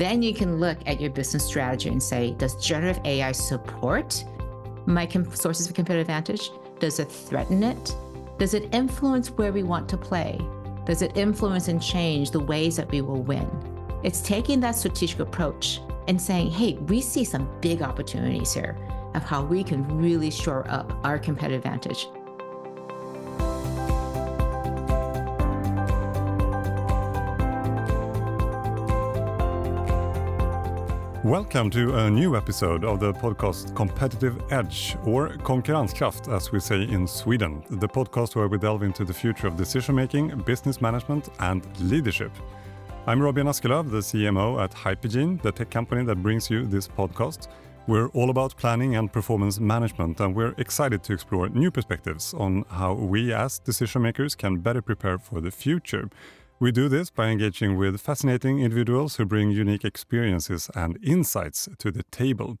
Then 0.00 0.22
you 0.22 0.32
can 0.32 0.58
look 0.58 0.78
at 0.86 0.98
your 0.98 1.10
business 1.10 1.44
strategy 1.44 1.90
and 1.90 2.02
say, 2.02 2.30
does 2.38 2.54
generative 2.54 3.04
AI 3.04 3.32
support 3.32 4.24
my 4.86 5.06
sources 5.34 5.68
of 5.68 5.74
competitive 5.74 6.08
advantage? 6.08 6.50
Does 6.78 6.98
it 6.98 7.12
threaten 7.12 7.62
it? 7.62 7.94
Does 8.38 8.54
it 8.54 8.74
influence 8.74 9.28
where 9.28 9.52
we 9.52 9.62
want 9.62 9.90
to 9.90 9.98
play? 9.98 10.40
Does 10.86 11.02
it 11.02 11.18
influence 11.18 11.68
and 11.68 11.82
change 11.82 12.30
the 12.30 12.40
ways 12.40 12.76
that 12.76 12.90
we 12.90 13.02
will 13.02 13.22
win? 13.22 13.46
It's 14.02 14.22
taking 14.22 14.58
that 14.60 14.74
strategic 14.74 15.18
approach 15.18 15.82
and 16.08 16.18
saying, 16.18 16.50
hey, 16.50 16.78
we 16.88 17.02
see 17.02 17.22
some 17.22 17.50
big 17.60 17.82
opportunities 17.82 18.54
here 18.54 18.78
of 19.12 19.22
how 19.22 19.44
we 19.44 19.62
can 19.62 19.86
really 20.00 20.30
shore 20.30 20.66
up 20.70 20.94
our 21.04 21.18
competitive 21.18 21.58
advantage. 21.58 22.08
Welcome 31.24 31.68
to 31.72 31.94
a 31.98 32.10
new 32.10 32.34
episode 32.34 32.82
of 32.82 32.98
the 32.98 33.12
podcast 33.12 33.76
Competitive 33.76 34.40
Edge, 34.50 34.96
or 35.04 35.28
Konkurrenskraft, 35.28 36.34
as 36.34 36.50
we 36.50 36.60
say 36.60 36.84
in 36.84 37.06
Sweden, 37.06 37.62
the 37.68 37.86
podcast 37.86 38.36
where 38.36 38.48
we 38.48 38.56
delve 38.56 38.82
into 38.82 39.04
the 39.04 39.12
future 39.12 39.46
of 39.46 39.54
decision 39.54 39.96
making, 39.96 40.28
business 40.46 40.80
management, 40.80 41.28
and 41.40 41.62
leadership. 41.78 42.32
I'm 43.06 43.20
Robin 43.20 43.46
Askelöf, 43.48 43.90
the 43.90 43.98
CMO 43.98 44.64
at 44.64 44.70
Hypergene, 44.70 45.42
the 45.42 45.52
tech 45.52 45.68
company 45.68 46.06
that 46.06 46.22
brings 46.22 46.48
you 46.48 46.64
this 46.64 46.88
podcast. 46.88 47.48
We're 47.86 48.08
all 48.08 48.30
about 48.30 48.56
planning 48.56 48.96
and 48.96 49.12
performance 49.12 49.60
management, 49.60 50.20
and 50.20 50.34
we're 50.34 50.54
excited 50.56 51.02
to 51.02 51.12
explore 51.12 51.50
new 51.50 51.70
perspectives 51.70 52.32
on 52.32 52.64
how 52.70 52.94
we 52.94 53.34
as 53.34 53.58
decision 53.58 54.00
makers 54.00 54.34
can 54.34 54.56
better 54.60 54.80
prepare 54.80 55.18
for 55.18 55.42
the 55.42 55.50
future. 55.50 56.08
We 56.62 56.72
do 56.72 56.90
this 56.90 57.08
by 57.08 57.28
engaging 57.28 57.78
with 57.78 57.98
fascinating 58.02 58.60
individuals 58.60 59.16
who 59.16 59.24
bring 59.24 59.50
unique 59.50 59.82
experiences 59.82 60.68
and 60.74 60.98
insights 61.02 61.70
to 61.78 61.90
the 61.90 62.02
table. 62.10 62.58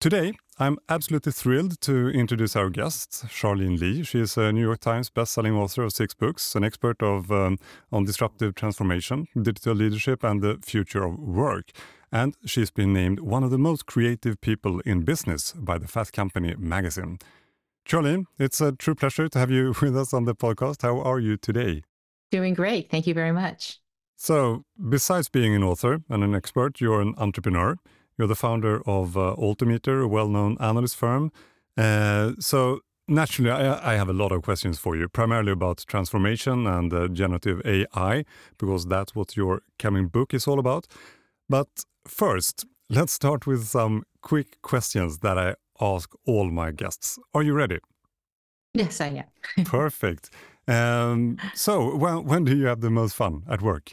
Today, 0.00 0.32
I'm 0.58 0.78
absolutely 0.88 1.32
thrilled 1.32 1.78
to 1.82 2.08
introduce 2.08 2.56
our 2.56 2.70
guest, 2.70 3.26
Charlene 3.26 3.78
Li. 3.78 4.04
She 4.04 4.20
is 4.20 4.38
a 4.38 4.52
New 4.52 4.62
York 4.62 4.80
Times 4.80 5.10
bestselling 5.10 5.54
author 5.54 5.82
of 5.82 5.92
six 5.92 6.14
books, 6.14 6.54
an 6.54 6.64
expert 6.64 7.02
of, 7.02 7.30
um, 7.30 7.58
on 7.92 8.04
disruptive 8.04 8.54
transformation, 8.54 9.26
digital 9.34 9.74
leadership, 9.74 10.24
and 10.24 10.40
the 10.40 10.58
future 10.62 11.04
of 11.04 11.18
work. 11.18 11.72
And 12.10 12.34
she's 12.46 12.70
been 12.70 12.94
named 12.94 13.20
one 13.20 13.44
of 13.44 13.50
the 13.50 13.58
most 13.58 13.84
creative 13.84 14.40
people 14.40 14.80
in 14.80 15.02
business 15.02 15.52
by 15.52 15.76
the 15.76 15.88
Fast 15.88 16.14
Company 16.14 16.54
magazine. 16.56 17.18
Charlene, 17.86 18.24
it's 18.38 18.62
a 18.62 18.72
true 18.72 18.94
pleasure 18.94 19.28
to 19.28 19.38
have 19.38 19.50
you 19.50 19.74
with 19.82 19.94
us 19.94 20.14
on 20.14 20.24
the 20.24 20.34
podcast. 20.34 20.80
How 20.80 21.02
are 21.02 21.20
you 21.20 21.36
today? 21.36 21.82
Doing 22.34 22.54
great. 22.54 22.90
Thank 22.90 23.06
you 23.06 23.14
very 23.14 23.30
much. 23.30 23.78
So, 24.16 24.64
besides 24.88 25.28
being 25.28 25.54
an 25.54 25.62
author 25.62 26.00
and 26.08 26.24
an 26.24 26.34
expert, 26.34 26.80
you're 26.80 27.00
an 27.00 27.14
entrepreneur. 27.16 27.76
You're 28.18 28.26
the 28.26 28.34
founder 28.34 28.82
of 28.88 29.16
uh, 29.16 29.34
Altimeter, 29.34 30.00
a 30.00 30.08
well 30.08 30.26
known 30.26 30.56
analyst 30.58 30.96
firm. 30.96 31.30
Uh, 31.76 32.32
so, 32.40 32.80
naturally, 33.06 33.52
I, 33.52 33.92
I, 33.92 33.94
have 33.94 34.08
a 34.08 34.12
lot 34.12 34.32
of 34.32 34.42
questions 34.42 34.80
for 34.80 34.96
you, 34.96 35.08
primarily 35.08 35.52
about 35.52 35.84
transformation 35.86 36.66
and 36.66 36.92
uh, 36.92 37.06
generative 37.06 37.62
AI, 37.64 38.24
because 38.58 38.84
that's 38.86 39.14
what 39.14 39.36
your 39.36 39.62
coming 39.78 40.08
book 40.08 40.34
is 40.34 40.48
all 40.48 40.58
about. 40.58 40.88
But 41.48 41.68
first, 42.04 42.66
let's 42.90 43.12
start 43.12 43.46
with 43.46 43.64
some 43.68 44.02
quick 44.22 44.60
questions 44.60 45.18
that 45.18 45.38
I 45.38 45.54
ask 45.80 46.10
all 46.26 46.50
my 46.50 46.72
guests. 46.72 47.16
Are 47.32 47.44
you 47.44 47.52
ready? 47.52 47.78
Yes, 48.72 49.00
I 49.00 49.22
am. 49.56 49.64
Perfect. 49.64 50.30
Um, 50.66 51.36
so, 51.54 51.96
when, 51.96 52.24
when 52.24 52.44
do 52.44 52.56
you 52.56 52.66
have 52.66 52.80
the 52.80 52.90
most 52.90 53.14
fun 53.14 53.42
at 53.48 53.62
work? 53.62 53.92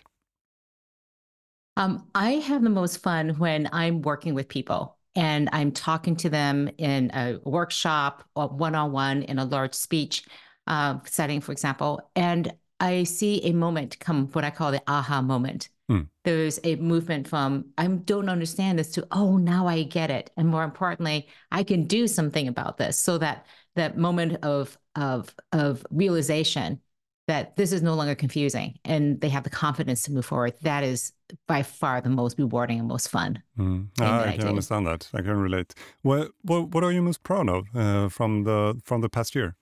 Um, 1.77 2.07
I 2.13 2.31
have 2.31 2.63
the 2.63 2.69
most 2.69 2.97
fun 2.97 3.29
when 3.39 3.69
I'm 3.71 4.01
working 4.01 4.33
with 4.33 4.47
people 4.47 4.97
and 5.15 5.49
I'm 5.51 5.71
talking 5.71 6.15
to 6.17 6.29
them 6.29 6.69
in 6.77 7.11
a 7.13 7.39
workshop 7.43 8.23
or 8.35 8.47
one 8.47 8.75
on 8.75 8.91
one 8.91 9.23
in 9.23 9.39
a 9.39 9.45
large 9.45 9.73
speech 9.73 10.23
uh, 10.67 10.99
setting, 11.05 11.41
for 11.41 11.51
example. 11.51 12.09
And 12.15 12.53
I 12.79 13.03
see 13.03 13.41
a 13.43 13.53
moment 13.53 13.99
come, 13.99 14.27
what 14.27 14.43
I 14.43 14.49
call 14.49 14.71
the 14.71 14.81
aha 14.87 15.21
moment. 15.21 15.69
Hmm. 15.89 16.01
There's 16.23 16.59
a 16.63 16.75
movement 16.77 17.27
from, 17.27 17.65
I 17.77 17.87
don't 17.87 18.29
understand 18.29 18.79
this 18.79 18.91
to, 18.91 19.07
oh, 19.11 19.37
now 19.37 19.67
I 19.67 19.83
get 19.83 20.09
it. 20.09 20.31
And 20.37 20.47
more 20.47 20.63
importantly, 20.63 21.27
I 21.51 21.63
can 21.63 21.85
do 21.85 22.07
something 22.07 22.47
about 22.47 22.77
this 22.77 22.97
so 22.97 23.17
that 23.17 23.45
that 23.75 23.97
moment 23.97 24.43
of 24.43 24.77
of 24.95 25.33
of 25.51 25.85
realization 25.91 26.79
that 27.27 27.55
this 27.55 27.71
is 27.71 27.81
no 27.81 27.93
longer 27.93 28.15
confusing 28.15 28.77
and 28.83 29.21
they 29.21 29.29
have 29.29 29.43
the 29.43 29.49
confidence 29.49 30.03
to 30.03 30.11
move 30.11 30.25
forward 30.25 30.53
that 30.61 30.83
is 30.83 31.13
by 31.47 31.63
far 31.63 32.01
the 32.01 32.09
most 32.09 32.37
rewarding 32.37 32.79
and 32.79 32.87
most 32.87 33.09
fun 33.09 33.41
mm. 33.57 33.87
ah, 34.01 34.23
i 34.25 34.37
can 34.37 34.47
understand 34.47 34.85
that 34.85 35.09
i 35.13 35.21
can 35.21 35.37
relate 35.37 35.73
what 36.01 36.31
what, 36.41 36.69
what 36.69 36.83
are 36.83 36.91
you 36.91 37.01
most 37.01 37.23
proud 37.23 37.49
of 37.49 37.65
uh, 37.75 38.09
from 38.09 38.43
the 38.43 38.79
from 38.83 39.01
the 39.01 39.09
past 39.09 39.35
year 39.35 39.55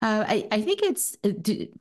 uh, 0.00 0.24
I, 0.28 0.46
I 0.52 0.62
think 0.62 0.80
it's 0.82 1.16
uh, 1.24 1.30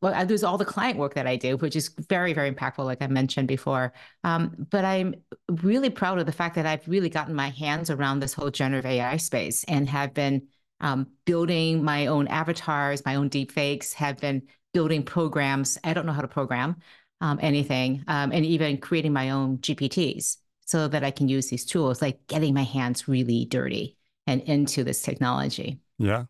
well, 0.01 0.25
there's 0.25 0.43
all 0.43 0.57
the 0.57 0.65
client 0.65 0.97
work 0.97 1.13
that 1.13 1.27
I 1.27 1.35
do, 1.35 1.55
which 1.57 1.75
is 1.75 1.89
very, 2.09 2.33
very 2.33 2.51
impactful, 2.51 2.83
like 2.83 2.99
I 2.99 3.05
mentioned 3.05 3.47
before. 3.47 3.93
Um, 4.23 4.55
but 4.71 4.83
I'm 4.83 5.13
really 5.61 5.91
proud 5.91 6.17
of 6.17 6.25
the 6.25 6.31
fact 6.31 6.55
that 6.55 6.65
I've 6.65 6.87
really 6.87 7.09
gotten 7.09 7.35
my 7.35 7.49
hands 7.49 7.91
around 7.91 8.19
this 8.19 8.33
whole 8.33 8.49
generative 8.49 8.89
AI 8.89 9.17
space 9.17 9.63
and 9.65 9.87
have 9.87 10.15
been 10.15 10.47
um, 10.81 11.07
building 11.25 11.83
my 11.83 12.07
own 12.07 12.27
avatars, 12.27 13.05
my 13.05 13.15
own 13.15 13.29
deepfakes, 13.29 13.93
have 13.93 14.19
been 14.19 14.43
building 14.73 15.03
programs. 15.03 15.77
I 15.83 15.93
don't 15.93 16.05
know 16.05 16.13
how 16.13 16.21
to 16.21 16.27
program 16.27 16.77
um, 17.21 17.39
anything, 17.41 18.03
um, 18.07 18.31
and 18.31 18.45
even 18.45 18.77
creating 18.77 19.13
my 19.13 19.31
own 19.31 19.57
GPTs 19.59 20.37
so 20.65 20.87
that 20.87 21.03
I 21.03 21.11
can 21.11 21.27
use 21.29 21.49
these 21.49 21.65
tools, 21.65 22.01
like 22.01 22.27
getting 22.27 22.53
my 22.53 22.63
hands 22.63 23.07
really 23.07 23.45
dirty 23.45 23.97
and 24.27 24.41
into 24.43 24.83
this 24.83 25.01
technology. 25.01 25.79
Yeah. 25.97 26.25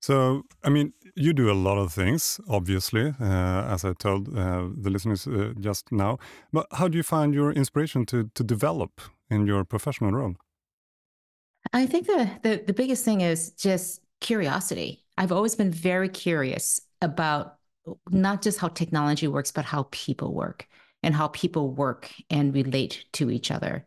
So, 0.00 0.42
I 0.64 0.70
mean, 0.70 0.92
you 1.16 1.32
do 1.32 1.50
a 1.50 1.54
lot 1.54 1.78
of 1.78 1.92
things, 1.92 2.40
obviously, 2.48 3.14
uh, 3.20 3.62
as 3.68 3.84
I 3.84 3.92
told 3.94 4.28
uh, 4.28 4.68
the 4.76 4.90
listeners 4.90 5.26
uh, 5.26 5.52
just 5.58 5.90
now. 5.90 6.18
But 6.52 6.66
how 6.72 6.88
do 6.88 6.96
you 6.96 7.02
find 7.02 7.34
your 7.34 7.52
inspiration 7.52 8.06
to, 8.06 8.30
to 8.34 8.44
develop 8.44 9.00
in 9.30 9.46
your 9.46 9.64
professional 9.64 10.12
role? 10.12 10.34
I 11.72 11.86
think 11.86 12.06
the, 12.06 12.30
the 12.42 12.62
the 12.66 12.72
biggest 12.72 13.04
thing 13.04 13.20
is 13.20 13.50
just 13.52 14.00
curiosity. 14.20 15.04
I've 15.16 15.32
always 15.32 15.54
been 15.54 15.70
very 15.70 16.08
curious 16.08 16.80
about 17.00 17.56
not 18.10 18.42
just 18.42 18.58
how 18.58 18.68
technology 18.68 19.28
works, 19.28 19.52
but 19.52 19.64
how 19.64 19.88
people 19.90 20.34
work 20.34 20.66
and 21.02 21.14
how 21.14 21.28
people 21.28 21.70
work 21.70 22.10
and 22.30 22.54
relate 22.54 23.04
to 23.14 23.30
each 23.30 23.50
other. 23.50 23.86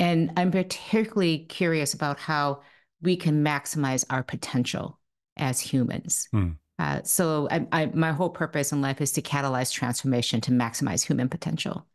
And 0.00 0.32
I'm 0.36 0.50
particularly 0.50 1.38
curious 1.38 1.94
about 1.94 2.18
how 2.18 2.62
we 3.02 3.16
can 3.16 3.44
maximize 3.44 4.04
our 4.10 4.22
potential 4.22 4.98
as 5.36 5.60
humans. 5.60 6.28
Mm. 6.34 6.56
Uh, 6.78 7.02
so 7.02 7.48
I, 7.50 7.66
I, 7.70 7.86
my 7.86 8.12
whole 8.12 8.30
purpose 8.30 8.72
in 8.72 8.80
life 8.80 9.00
is 9.00 9.12
to 9.12 9.22
catalyze 9.22 9.72
transformation 9.72 10.40
to 10.42 10.50
maximize 10.50 11.04
human 11.04 11.28
potential. 11.28 11.86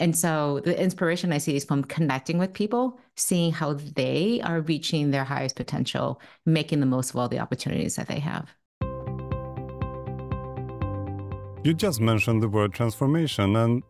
And 0.00 0.16
so 0.16 0.60
the 0.60 0.80
inspiration 0.80 1.32
I 1.32 1.38
see 1.38 1.56
is 1.56 1.64
from 1.64 1.82
connecting 1.82 2.38
with 2.38 2.52
people, 2.52 3.00
seeing 3.16 3.52
how 3.52 3.74
they 3.74 4.40
are 4.44 4.60
reaching 4.60 5.10
their 5.10 5.24
highest 5.24 5.56
potential, 5.56 6.20
making 6.46 6.80
the 6.80 6.86
most 6.86 7.10
of 7.10 7.16
all 7.16 7.28
the 7.28 7.40
opportunities 7.40 7.96
that 7.96 8.06
they 8.06 8.20
have. 8.20 8.54
You 11.64 11.74
just 11.74 12.00
mentioned 12.00 12.42
the 12.42 12.48
word 12.48 12.72
transformation, 12.72 13.56
and 13.56 13.82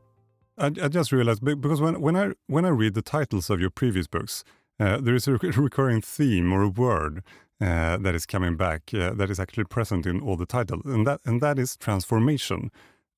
I, 0.56 0.66
I 0.66 0.88
just 0.88 1.12
realized 1.12 1.44
because 1.44 1.80
when, 1.82 2.00
when 2.00 2.16
I 2.16 2.32
when 2.46 2.64
I 2.64 2.70
read 2.70 2.94
the 2.94 3.02
titles 3.02 3.50
of 3.50 3.60
your 3.60 3.70
previous 3.70 4.06
books, 4.06 4.42
uh, 4.80 4.98
there 5.02 5.14
is 5.14 5.28
a 5.28 5.32
recurring 5.36 6.00
theme 6.00 6.50
or 6.52 6.62
a 6.62 6.68
word 6.70 7.22
uh, 7.60 7.98
that 7.98 8.14
is 8.14 8.24
coming 8.24 8.56
back 8.56 8.90
uh, 8.94 9.12
that 9.12 9.28
is 9.30 9.38
actually 9.38 9.64
present 9.64 10.06
in 10.06 10.20
all 10.20 10.36
the 10.36 10.46
titles, 10.46 10.82
and 10.86 11.06
that 11.06 11.20
and 11.26 11.42
that 11.42 11.58
is 11.58 11.76
transformation. 11.76 12.70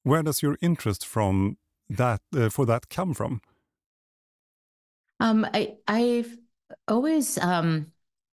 Where 0.03 0.25
does 0.25 0.43
your 0.43 0.59
interest 0.61 1.07
from 1.07 1.57
that 1.91 2.21
uh, 2.37 2.49
for 2.49 2.67
that 2.67 2.89
come 2.89 3.15
from? 3.15 3.41
Um, 5.19 5.47
I 5.53 5.77
I've 5.87 6.37
always 6.89 7.37
um, 7.39 7.93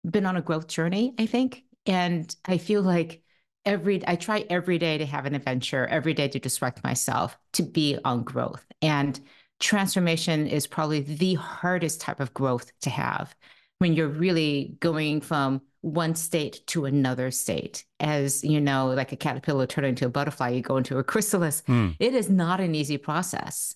been 0.09 0.25
on 0.25 0.38
a 0.38 0.42
growth 0.42 0.68
journey. 0.68 1.13
I 1.19 1.25
think, 1.25 1.63
and 1.86 2.33
I 2.45 2.57
feel 2.57 2.81
like 2.81 3.21
every 3.65 4.07
I 4.07 4.15
try 4.15 4.45
every 4.50 4.77
day 4.77 4.98
to 4.98 5.06
have 5.06 5.25
an 5.25 5.36
adventure, 5.36 5.86
every 5.88 6.13
day 6.13 6.27
to 6.30 6.39
disrupt 6.39 6.83
myself, 6.83 7.38
to 7.54 7.63
be 7.63 7.98
on 8.06 8.24
growth. 8.24 8.65
And 8.81 9.19
transformation 9.59 10.48
is 10.48 10.68
probably 10.68 11.01
the 11.01 11.33
hardest 11.33 12.00
type 12.00 12.19
of 12.19 12.33
growth 12.33 12.71
to 12.81 12.89
have 12.89 13.36
when 13.80 13.94
you're 13.94 14.07
really 14.07 14.75
going 14.80 15.21
from 15.21 15.62
one 15.81 16.15
state 16.15 16.65
to 16.68 16.85
another 16.85 17.31
state. 17.31 17.85
As 18.00 18.44
you 18.44 18.59
know, 18.59 18.88
like 18.88 19.12
a 19.12 19.15
caterpillar 19.15 19.68
turning 19.68 19.89
into 19.89 20.06
a 20.06 20.09
butterfly, 20.09 20.50
you 20.50 20.62
go 20.62 20.77
into 20.77 20.97
a 20.97 21.03
chrysalis. 21.03 21.63
Mm. 21.68 21.95
It 22.00 22.13
is 22.13 22.29
not 22.29 22.59
an 22.59 22.75
easy 22.75 22.97
process. 22.97 23.75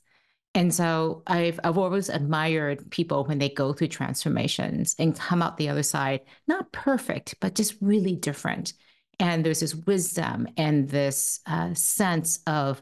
And 0.54 0.74
so 0.74 1.24
I've 1.28 1.60
I've 1.64 1.78
always 1.78 2.10
admired 2.10 2.92
people 2.92 3.24
when 3.24 3.38
they 3.38 3.50
go 3.50 3.72
through 3.72 3.88
transformations 3.88 4.96
and 5.00 5.16
come 5.18 5.42
out 5.42 5.58
the 5.58 5.70
other 5.70 5.84
side, 5.84 6.22
not 6.48 6.72
perfect, 6.74 7.36
but 7.40 7.56
just 7.56 7.76
really 7.80 8.16
different. 8.16 8.74
And 9.20 9.46
there's 9.46 9.62
this 9.62 9.76
wisdom 9.76 10.48
and 10.58 10.90
this 10.90 11.40
uh, 11.46 11.74
sense 11.74 12.40
of 12.48 12.82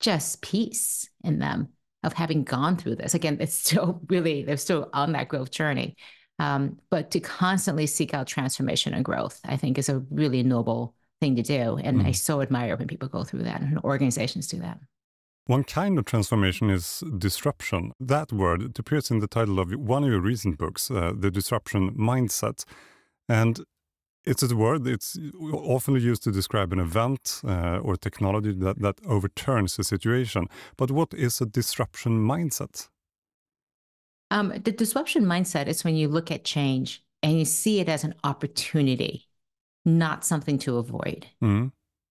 just 0.00 0.42
peace 0.42 1.08
in 1.22 1.38
them. 1.38 1.68
of 2.02 2.12
having 2.12 2.44
gone 2.44 2.76
through 2.76 2.96
this. 2.96 3.14
Again, 3.14 3.38
it's 3.40 3.54
still 3.64 4.00
really, 4.08 4.42
they're 4.44 4.56
still 4.56 4.90
on 4.92 5.12
that 5.12 5.28
growth 5.28 5.50
journey. 5.50 5.96
Um, 6.38 6.78
but 6.90 7.10
to 7.12 7.20
constantly 7.20 7.86
seek 7.86 8.12
out 8.12 8.26
transformation 8.26 8.92
and 8.94 9.04
growth, 9.04 9.40
I 9.44 9.56
think 9.56 9.78
is 9.78 9.88
a 9.88 10.00
really 10.10 10.42
noble 10.42 10.94
thing 11.20 11.36
to 11.36 11.42
do. 11.42 11.78
And 11.82 12.00
mm. 12.00 12.06
I 12.06 12.12
so 12.12 12.40
admire 12.40 12.76
when 12.76 12.88
people 12.88 13.08
go 13.08 13.24
through 13.24 13.44
that 13.44 13.60
and 13.60 13.78
organizations 13.84 14.48
do 14.48 14.58
that. 14.58 14.78
One 15.46 15.62
kind 15.62 15.98
of 15.98 16.06
transformation 16.06 16.70
is 16.70 17.04
disruption. 17.18 17.92
That 18.00 18.32
word 18.32 18.78
appears 18.78 19.10
in 19.10 19.18
the 19.18 19.26
title 19.26 19.60
of 19.60 19.72
one 19.72 20.02
of 20.02 20.10
your 20.10 20.20
recent 20.20 20.56
books, 20.56 20.90
uh, 20.90 21.12
The 21.14 21.30
Disruption 21.30 21.90
Mindset. 21.92 22.64
And 23.28 23.60
it's 24.24 24.42
a 24.42 24.56
word 24.56 24.86
it's 24.86 25.18
often 25.52 25.94
used 25.96 26.22
to 26.22 26.32
describe 26.32 26.72
an 26.72 26.78
event 26.78 27.42
uh, 27.46 27.78
or 27.78 27.96
technology 27.96 28.52
that, 28.52 28.80
that 28.80 28.96
overturns 29.06 29.78
a 29.78 29.84
situation. 29.84 30.48
But 30.78 30.90
what 30.90 31.12
is 31.12 31.42
a 31.42 31.46
disruption 31.46 32.26
mindset? 32.26 32.88
Um, 34.34 34.48
the 34.64 34.72
disruption 34.72 35.24
mindset 35.24 35.68
is 35.68 35.84
when 35.84 35.94
you 35.94 36.08
look 36.08 36.32
at 36.32 36.44
change 36.44 37.04
and 37.22 37.38
you 37.38 37.44
see 37.44 37.78
it 37.78 37.88
as 37.88 38.02
an 38.02 38.16
opportunity, 38.24 39.28
not 39.84 40.24
something 40.24 40.58
to 40.58 40.76
avoid. 40.78 41.26
Mm-hmm. 41.40 41.68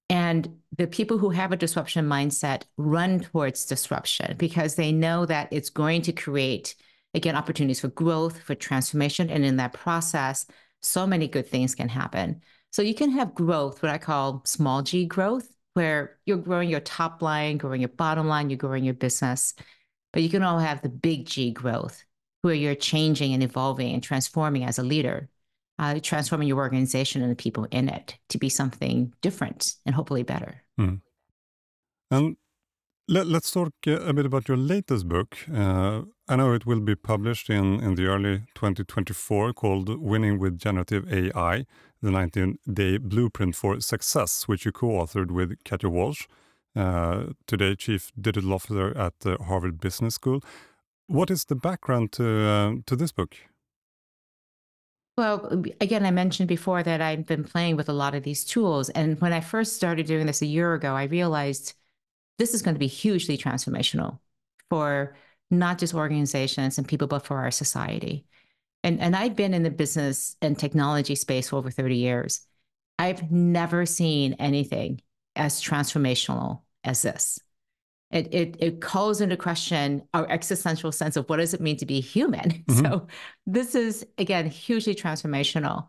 And 0.10 0.58
the 0.78 0.88
people 0.88 1.18
who 1.18 1.31
have 1.31 1.52
a 1.52 1.58
disruption 1.58 2.08
mindset 2.08 2.64
run 2.78 3.20
towards 3.20 3.66
disruption 3.66 4.38
because 4.38 4.75
they 4.75 4.94
know 4.94 5.25
that 5.25 5.50
it's 5.52 5.70
going 5.70 6.02
to 6.04 6.14
create, 6.14 6.75
again, 7.14 7.36
opportunities 7.36 7.81
for 7.81 7.90
growth, 7.90 8.40
for 8.40 8.56
transformation. 8.56 9.30
And 9.30 9.44
in 9.44 9.58
that 9.58 9.74
process, 9.74 10.46
so 10.81 11.06
many 11.06 11.28
good 11.28 11.48
things 11.48 11.75
can 11.75 11.90
happen. 11.90 12.42
So 12.72 12.81
you 12.81 12.96
can 12.96 13.12
have 13.12 13.36
growth, 13.36 13.84
what 13.84 13.92
I 13.92 13.98
call 13.98 14.44
small 14.46 14.81
g 14.81 15.06
growth, 15.06 15.50
where 15.74 16.18
you're 16.25 16.38
growing 16.38 16.70
your 16.70 16.80
top 16.80 17.22
line, 17.22 17.58
growing 17.58 17.81
your 17.81 17.90
bottom 17.90 18.30
line, 18.30 18.50
you're 18.50 18.58
growing 18.58 18.86
your 18.86 18.94
business. 18.94 19.56
But 20.14 20.22
you 20.22 20.30
can 20.30 20.44
all 20.44 20.60
have 20.60 20.81
the 20.81 20.90
big 20.90 21.25
G 21.25 21.52
growth, 21.52 22.06
where 22.44 22.54
you're 22.54 22.75
changing 22.75 23.34
and 23.34 23.42
evolving 23.42 23.94
and 23.94 24.04
transforming 24.04 24.63
as 24.63 24.78
a 24.78 24.84
leader 24.84 25.30
uh, 25.80 26.00
transforming 26.01 26.48
your 26.48 26.57
organization 26.57 27.22
and 27.22 27.31
the 27.31 27.36
people 27.36 27.68
in 27.72 27.90
it 27.90 28.18
to 28.30 28.38
be 28.38 28.50
something 28.50 29.13
different 29.22 29.74
and 29.86 29.95
hopefully 29.95 30.24
better. 30.24 30.62
Mm. 30.80 31.01
And 32.12 32.38
let, 33.07 33.28
us 33.28 33.51
talk 33.51 33.74
a 33.88 34.13
bit 34.13 34.25
about 34.25 34.48
your 34.48 34.57
latest 34.57 35.07
book. 35.07 35.36
Uh, 35.54 36.04
I 36.28 36.36
know 36.36 36.54
it 36.54 36.66
will 36.66 36.80
be 36.80 36.95
published 36.95 37.50
in, 37.50 37.80
in 37.81 37.95
the 37.95 38.06
early 38.06 38.44
2024 38.56 39.54
called 39.54 39.89
Winning 40.00 40.39
with 40.39 40.57
Generative 40.57 41.12
AI, 41.12 41.66
the 42.01 42.12
19 42.12 42.60
day 42.72 42.98
blueprint 42.98 43.56
for 43.56 43.80
success, 43.81 44.48
which 44.48 44.66
you 44.66 44.72
co 44.72 44.88
authored 44.88 45.31
with 45.31 45.62
Katia 45.66 45.89
Walsh, 45.89 46.28
uh, 46.75 47.25
today 47.46 47.75
Chief 47.75 48.12
Digital 48.19 48.54
Officer 48.54 48.98
at 48.98 49.19
the 49.19 49.38
Harvard 49.38 49.81
Business 49.81 50.16
School. 50.16 50.42
What 51.08 51.30
is 51.30 51.46
the 51.46 51.56
background 51.56 52.12
to, 52.14 52.26
uh, 52.26 52.74
to 52.86 52.96
this 52.96 53.12
book? 53.12 53.36
Well, 55.16 55.64
again, 55.80 56.06
I 56.06 56.12
mentioned 56.12 56.48
before 56.50 56.82
that 56.82 57.00
I've 57.02 57.28
been 57.28 57.44
playing 57.44 57.76
with 57.76 57.88
a 57.88 57.94
lot 57.94 58.16
of 58.16 58.24
these 58.24 58.44
tools. 58.44 58.90
And 58.90 59.20
when 59.22 59.32
I 59.32 59.42
first 59.42 59.76
started 59.76 60.08
doing 60.08 60.26
this 60.26 60.42
a 60.42 60.48
year 60.48 60.74
ago, 60.74 60.96
I 60.96 61.04
realized 61.04 61.76
this 62.40 62.56
is 62.56 62.64
going 62.64 62.74
to 62.74 62.80
be 62.80 62.88
hugely 62.88 63.38
transformational 63.38 64.20
for 64.70 65.16
not 65.52 65.78
just 65.78 65.94
organizations 65.94 66.80
and 66.80 66.88
people, 66.88 67.08
but 67.08 67.26
for 67.26 67.38
our 67.38 67.52
society. 67.52 68.26
And, 68.84 69.00
and 69.00 69.16
I've 69.16 69.36
been 69.36 69.54
in 69.54 69.62
the 69.62 69.70
business 69.70 70.36
and 70.42 70.58
technology 70.58 71.14
space 71.16 71.50
for 71.50 71.58
over 71.58 71.70
30 71.70 71.96
years. 71.96 72.42
I've 72.98 73.32
never 73.32 73.86
seen 73.86 74.34
anything 74.40 75.02
as 75.36 75.62
transformational 75.62 76.62
as 76.84 77.04
this 77.04 77.40
it, 78.13 78.31
it, 78.31 78.57
it 78.60 78.81
calls 78.81 79.21
into 79.21 79.36
question 79.36 80.04
our 80.13 80.30
existential 80.30 80.92
sense 80.92 81.18
of 81.18 81.27
what 81.30 81.38
does 81.38 81.54
it 81.54 81.62
mean 81.62 81.77
to 81.77 81.86
be 81.86 82.00
human. 82.00 82.44
Mm-hmm. 82.63 82.86
So 82.86 83.07
this 83.45 83.75
is 83.75 84.06
again 84.18 84.50
hugely 84.50 84.95
transformational. 84.95 85.88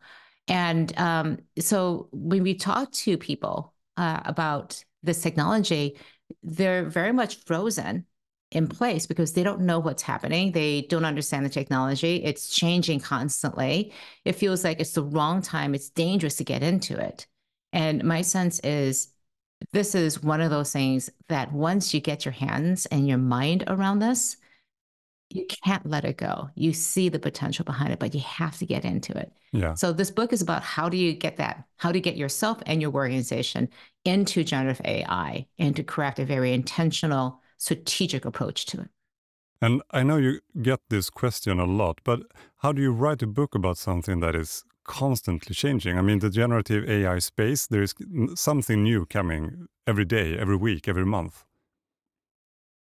And 0.49 0.97
um, 0.99 1.39
so 1.59 2.09
when 2.13 2.43
we 2.43 2.55
talk 2.55 2.91
to 2.93 3.17
people 3.17 3.75
uh, 3.97 4.21
about 4.25 4.83
this 5.03 5.23
technology, 5.23 5.99
they're 6.43 6.85
very 6.85 7.13
much 7.13 7.37
frozen 7.45 8.07
in 8.51 8.67
place 8.67 9.07
because 9.07 9.33
they 9.33 9.43
don't 9.43 9.61
know 9.61 9.79
what's 9.79 10.03
happening. 10.03 10.53
They 10.53 10.83
don't 10.83 11.05
understand 11.05 11.45
the 11.45 11.51
technology. 11.51 12.25
It's 12.25 12.55
changing 12.55 13.01
constantly. 13.01 13.93
It 14.25 14.33
feels 14.33 14.65
like 14.65 14.81
it's 14.81 14.93
the 14.93 15.05
wrong 15.05 15.43
time. 15.43 15.75
It's 15.75 15.91
dangerous 15.91 16.37
to 16.37 16.45
get 16.45 16.63
into 16.63 16.99
it. 16.99 17.27
And 17.73 18.03
my 18.05 18.23
sense 18.23 18.59
is 18.61 19.09
this 19.73 19.95
is 19.95 20.23
one 20.23 20.41
of 20.41 20.51
those 20.51 20.73
things 20.73 21.11
that 21.29 21.53
once 21.53 21.95
you 21.95 22.01
get 22.01 22.25
your 22.25 22.33
hands 22.33 22.87
and 22.87 23.09
your 23.09 23.19
mind 23.19 23.65
around 23.67 23.99
this, 23.99 24.37
you 25.31 25.47
can't 25.65 25.85
let 25.87 26.05
it 26.05 26.17
go. 26.17 26.51
You 26.55 26.73
see 26.73 27.09
the 27.09 27.19
potential 27.19 27.65
behind 27.65 27.93
it, 27.93 27.99
but 27.99 28.15
you 28.15 28.21
have 28.21 28.57
to 28.59 28.67
get 28.67 28.85
into 28.85 29.17
it. 29.17 29.33
Yeah. 29.53 29.75
So 29.75 29.93
this 29.93 30.11
book 30.11 30.33
is 30.33 30.43
about 30.43 30.63
how 30.63 30.89
do 30.89 30.97
you 30.97 31.13
get 31.13 31.39
that? 31.39 31.65
How 31.77 31.93
to 31.93 32.01
get 32.01 32.17
yourself 32.17 32.63
and 32.67 32.81
your 32.81 32.93
organization 32.93 33.69
into 34.05 34.45
generative 34.45 34.85
AI 34.85 35.47
and 35.59 35.75
to 35.77 35.83
craft 35.83 36.19
a 36.19 36.25
very 36.25 36.53
intentional, 36.53 37.41
strategic 37.59 38.25
approach 38.25 38.67
to 38.67 38.83
it. 38.83 38.89
And 39.61 39.83
I 39.91 40.03
know 40.03 40.19
you 40.19 40.41
get 40.61 40.81
this 40.91 41.09
question 41.09 41.59
a 41.59 41.65
lot, 41.65 42.01
but 42.05 42.21
how 42.59 42.73
do 42.73 42.83
you 42.83 42.93
write 42.93 43.23
a 43.23 43.27
book 43.27 43.55
about 43.55 43.79
something 43.79 44.21
that 44.21 44.35
is 44.35 44.65
constantly 44.85 45.55
changing. 45.55 45.99
I 45.99 46.03
mean, 46.03 46.21
the 46.21 46.31
generative 46.31 46.89
AI 46.89 47.19
space, 47.19 47.67
there 47.67 47.83
is 47.83 47.95
something 48.35 48.83
new 48.83 49.07
coming 49.07 49.67
every 49.87 50.05
day, 50.05 50.39
every 50.39 50.57
week, 50.57 50.87
every 50.89 51.07
month. 51.07 51.45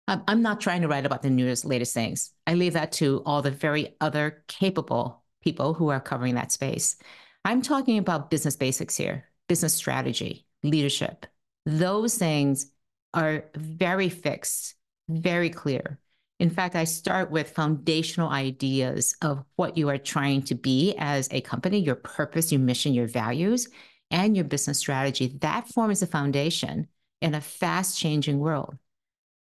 I'm 0.07 0.41
not 0.41 0.59
trying 0.59 0.81
to 0.81 0.89
write 0.89 1.05
about 1.05 1.21
the 1.21 1.29
newest, 1.29 1.63
latest 1.63 1.93
things. 1.93 2.31
I 2.45 2.55
leave 2.55 2.73
that 2.73 2.91
to 2.93 3.21
all 3.25 3.41
the 3.41 3.51
very 3.51 3.95
other 4.01 4.43
capable 4.47 5.23
people 5.41 5.73
who 5.73 5.87
are 5.87 6.01
covering 6.01 6.35
that 6.35 6.51
space. 6.51 6.97
I'm 7.45 7.61
talking 7.61 7.97
about 7.97 8.29
business 8.29 8.57
basics 8.57 8.97
here, 8.97 9.29
business 9.47 9.73
strategy, 9.73 10.45
leadership. 10.63 11.27
Those 11.65 12.17
things 12.17 12.71
are 13.13 13.45
very 13.55 14.09
fixed, 14.09 14.75
very 15.07 15.49
clear. 15.49 15.99
In 16.41 16.49
fact, 16.49 16.75
I 16.75 16.85
start 16.85 17.29
with 17.29 17.51
foundational 17.51 18.29
ideas 18.29 19.15
of 19.21 19.45
what 19.57 19.77
you 19.77 19.89
are 19.89 19.99
trying 19.99 20.41
to 20.45 20.55
be 20.55 20.95
as 20.97 21.27
a 21.29 21.41
company, 21.41 21.77
your 21.77 21.93
purpose, 21.93 22.51
your 22.51 22.59
mission, 22.59 22.95
your 22.95 23.05
values, 23.05 23.69
and 24.09 24.35
your 24.35 24.45
business 24.45 24.79
strategy. 24.79 25.37
That 25.41 25.67
forms 25.67 25.99
the 25.99 26.07
foundation 26.07 26.87
in 27.21 27.35
a 27.35 27.41
fast 27.41 27.99
changing 27.99 28.39
world. 28.39 28.75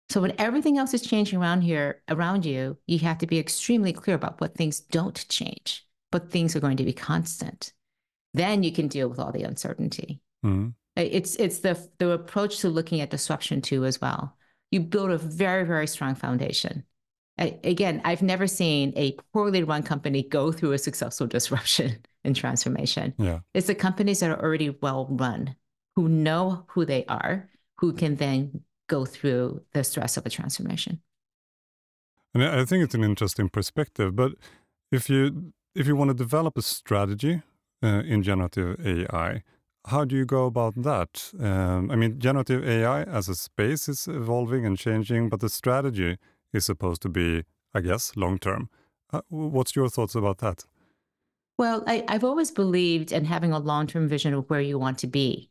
So 0.10 0.22
when 0.22 0.34
everything 0.40 0.80
else 0.80 0.92
is 0.96 1.04
changing 1.04 1.40
around 1.40 1.62
here, 1.62 2.02
around 2.10 2.48
you, 2.48 2.80
you 2.88 2.98
have 3.00 3.20
to 3.20 3.28
be 3.28 3.38
extremely 3.38 3.94
clear 3.94 4.16
about 4.16 4.42
what 4.42 4.56
things 4.56 4.80
don't 4.80 5.24
change, 5.30 5.86
but 6.12 6.32
things 6.32 6.56
are 6.56 6.62
going 6.62 6.78
to 6.78 6.84
be 6.84 6.94
constant. 6.94 7.74
Then 8.34 8.64
you 8.64 8.72
can 8.72 8.88
deal 8.88 9.08
with 9.08 9.20
all 9.20 9.32
the 9.32 9.44
uncertainty. 9.44 10.20
Mm-hmm. 10.44 10.70
It's 10.96 11.36
it's 11.36 11.60
the 11.60 11.78
the 12.00 12.10
approach 12.10 12.58
to 12.62 12.70
looking 12.70 13.02
at 13.02 13.12
disruption 13.12 13.62
too 13.62 13.86
as 13.86 14.02
well 14.02 14.36
you 14.72 14.82
build 14.82 15.12
a 15.12 15.18
very, 15.18 15.64
very 15.64 15.88
strong 15.88 16.16
foundation. 16.16 16.84
I, 17.40 17.60
again, 17.64 18.02
I've 18.04 18.22
never 18.22 18.48
seen 18.48 18.94
a 18.96 19.16
poorly 19.34 19.64
run 19.64 19.84
company 19.84 20.24
go 20.24 20.52
through 20.52 20.74
a 20.74 20.78
successful 20.78 21.28
disruption 21.38 21.98
and 22.24 22.36
transformation. 22.36 23.14
Yeah. 23.18 23.40
It's 23.54 23.68
the 23.68 23.76
companies 23.76 24.20
that 24.20 24.32
are 24.32 24.42
already 24.42 24.70
well 24.82 25.08
run, 25.10 25.56
who 25.96 26.10
know 26.10 26.66
who 26.70 26.86
they 26.86 27.06
are, 27.06 27.50
who 27.78 27.94
can 27.94 28.16
then 28.16 28.62
go 28.88 29.06
through 29.06 29.62
the 29.74 29.84
stress 29.84 30.18
of 30.18 30.26
a 30.26 30.30
transformation. 30.30 31.02
And 32.34 32.44
I 32.44 32.66
think 32.66 32.84
it's 32.84 32.96
an 32.96 33.04
interesting 33.04 33.50
perspective. 33.50 34.16
But 34.16 34.34
if 34.92 35.10
you 35.10 35.54
if 35.76 35.88
you 35.88 35.96
want 35.96 36.10
to 36.10 36.14
develop 36.14 36.58
a 36.58 36.62
strategy 36.62 37.42
uh, 37.84 38.02
in 38.06 38.24
generative 38.24 38.86
AI, 38.86 39.44
how 39.88 40.04
do 40.06 40.16
you 40.16 40.26
go 40.26 40.46
about 40.46 40.76
that? 40.84 41.32
Um, 41.40 41.90
I 41.90 41.96
mean, 41.96 42.20
generative 42.20 42.68
AI 42.68 43.04
as 43.04 43.30
a 43.30 43.36
space 43.36 43.88
is 43.88 44.08
evolving 44.08 44.66
and 44.66 44.78
changing, 44.78 45.30
but 45.30 45.40
the 45.40 45.50
strategy 45.50 46.18
is 46.54 46.66
supposed 46.66 47.02
to 47.04 47.10
be, 47.10 47.44
I 47.74 47.82
guess, 47.82 48.16
long 48.16 48.38
term. 48.38 48.70
Uh, 49.12 49.22
what's 49.30 49.76
your 49.76 49.90
thoughts 49.90 50.16
about 50.16 50.40
that? 50.40 50.66
Well, 51.58 51.84
I, 51.88 52.04
I've 52.08 52.26
always 52.26 52.52
believed 52.52 53.12
in 53.12 53.26
having 53.26 53.54
a 53.54 53.60
long 53.60 53.88
term 53.88 54.08
vision 54.08 54.34
of 54.34 54.50
where 54.50 54.62
you 54.62 54.78
want 54.78 55.00
to 55.00 55.08
be. 55.08 55.50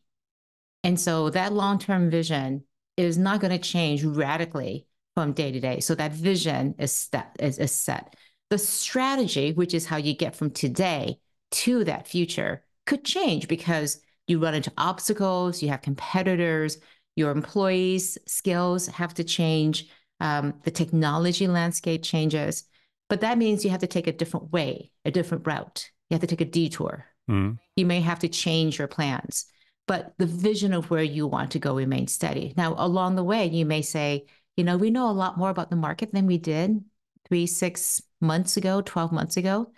And 0.84 1.00
so 1.00 1.30
that 1.30 1.52
long 1.52 1.78
term 1.78 2.10
vision 2.10 2.64
is 2.96 3.18
not 3.18 3.40
going 3.40 3.52
to 3.52 3.58
change 3.58 4.04
radically 4.04 4.86
from 5.14 5.32
day 5.32 5.50
to 5.50 5.60
day. 5.60 5.80
So 5.80 5.94
that 5.94 6.12
vision 6.12 6.74
is, 6.78 7.08
is, 7.40 7.58
is 7.58 7.72
set. 7.72 8.14
The 8.50 8.58
strategy, 8.58 9.52
which 9.52 9.74
is 9.74 9.86
how 9.86 9.96
you 9.96 10.14
get 10.14 10.36
from 10.36 10.50
today 10.50 11.18
to 11.52 11.84
that 11.84 12.06
future, 12.06 12.62
could 12.84 13.04
change 13.04 13.48
because 13.48 14.00
you 14.26 14.38
run 14.38 14.54
into 14.54 14.73
obstacles, 14.76 15.62
you 15.62 15.68
have 15.68 15.83
competitors, 15.83 16.78
your 17.14 17.30
employees' 17.30 18.18
skills 18.26 18.87
have 18.88 19.14
to 19.14 19.25
change, 19.25 19.88
um, 20.21 20.54
the 20.64 20.71
technology 20.71 21.47
landscape 21.47 22.02
changes. 22.02 22.64
But 23.09 23.21
that 23.21 23.38
means 23.38 23.64
you 23.64 23.71
have 23.71 23.80
to 23.80 23.87
take 23.87 24.06
a 24.06 24.12
different 24.12 24.52
way, 24.52 24.90
a 25.04 25.11
different 25.11 25.47
route. 25.47 25.90
You 26.11 26.14
have 26.14 26.21
to 26.23 26.26
take 26.26 26.40
a 26.40 26.50
detour. 26.50 27.06
Mm. 27.30 27.59
You 27.76 27.87
may 27.87 28.00
have 28.00 28.21
to 28.21 28.28
change 28.28 28.78
your 28.78 28.88
plans, 28.88 29.47
but 29.87 30.12
the 30.18 30.26
vision 30.26 30.73
of 30.73 30.90
where 30.90 31.02
you 31.02 31.26
want 31.26 31.52
to 31.52 31.59
go 31.59 31.75
remains 31.75 32.12
steady. 32.12 32.52
Now, 32.56 32.75
along 32.76 33.16
the 33.16 33.25
way, 33.25 33.47
you 33.47 33.64
may 33.64 33.83
say, 33.83 34.26
You 34.56 34.64
know, 34.64 34.76
we 34.76 34.90
know 34.90 35.11
a 35.11 35.12
lot 35.12 35.38
more 35.38 35.50
about 35.50 35.71
the 35.71 35.76
market 35.76 36.12
than 36.12 36.26
we 36.26 36.38
did 36.38 36.83
three, 37.28 37.47
six 37.47 38.02
months 38.21 38.56
ago, 38.56 38.80
12 38.80 39.12
months 39.12 39.37
ago. 39.37 39.73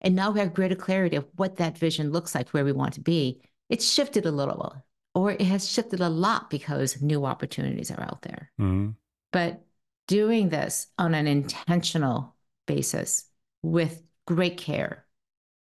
And 0.00 0.14
now 0.14 0.30
we 0.30 0.40
have 0.40 0.54
greater 0.54 0.74
clarity 0.74 1.16
of 1.16 1.26
what 1.36 1.56
that 1.56 1.78
vision 1.78 2.10
looks 2.10 2.34
like, 2.34 2.50
where 2.50 2.64
we 2.64 2.72
want 2.72 2.94
to 2.94 3.00
be. 3.00 3.40
It's 3.72 3.90
shifted 3.90 4.26
a 4.26 4.30
little, 4.30 4.76
or 5.14 5.32
it 5.32 5.40
has 5.40 5.66
shifted 5.66 6.00
a 6.00 6.08
lot 6.08 6.50
because 6.50 7.00
new 7.00 7.24
opportunities 7.24 7.90
are 7.90 8.02
out 8.02 8.20
there. 8.20 8.52
Mm-hmm. 8.60 8.90
But 9.32 9.64
doing 10.08 10.50
this 10.50 10.88
on 10.98 11.14
an 11.14 11.26
intentional 11.26 12.36
basis 12.66 13.24
with 13.62 14.02
great 14.26 14.58
care, 14.58 15.06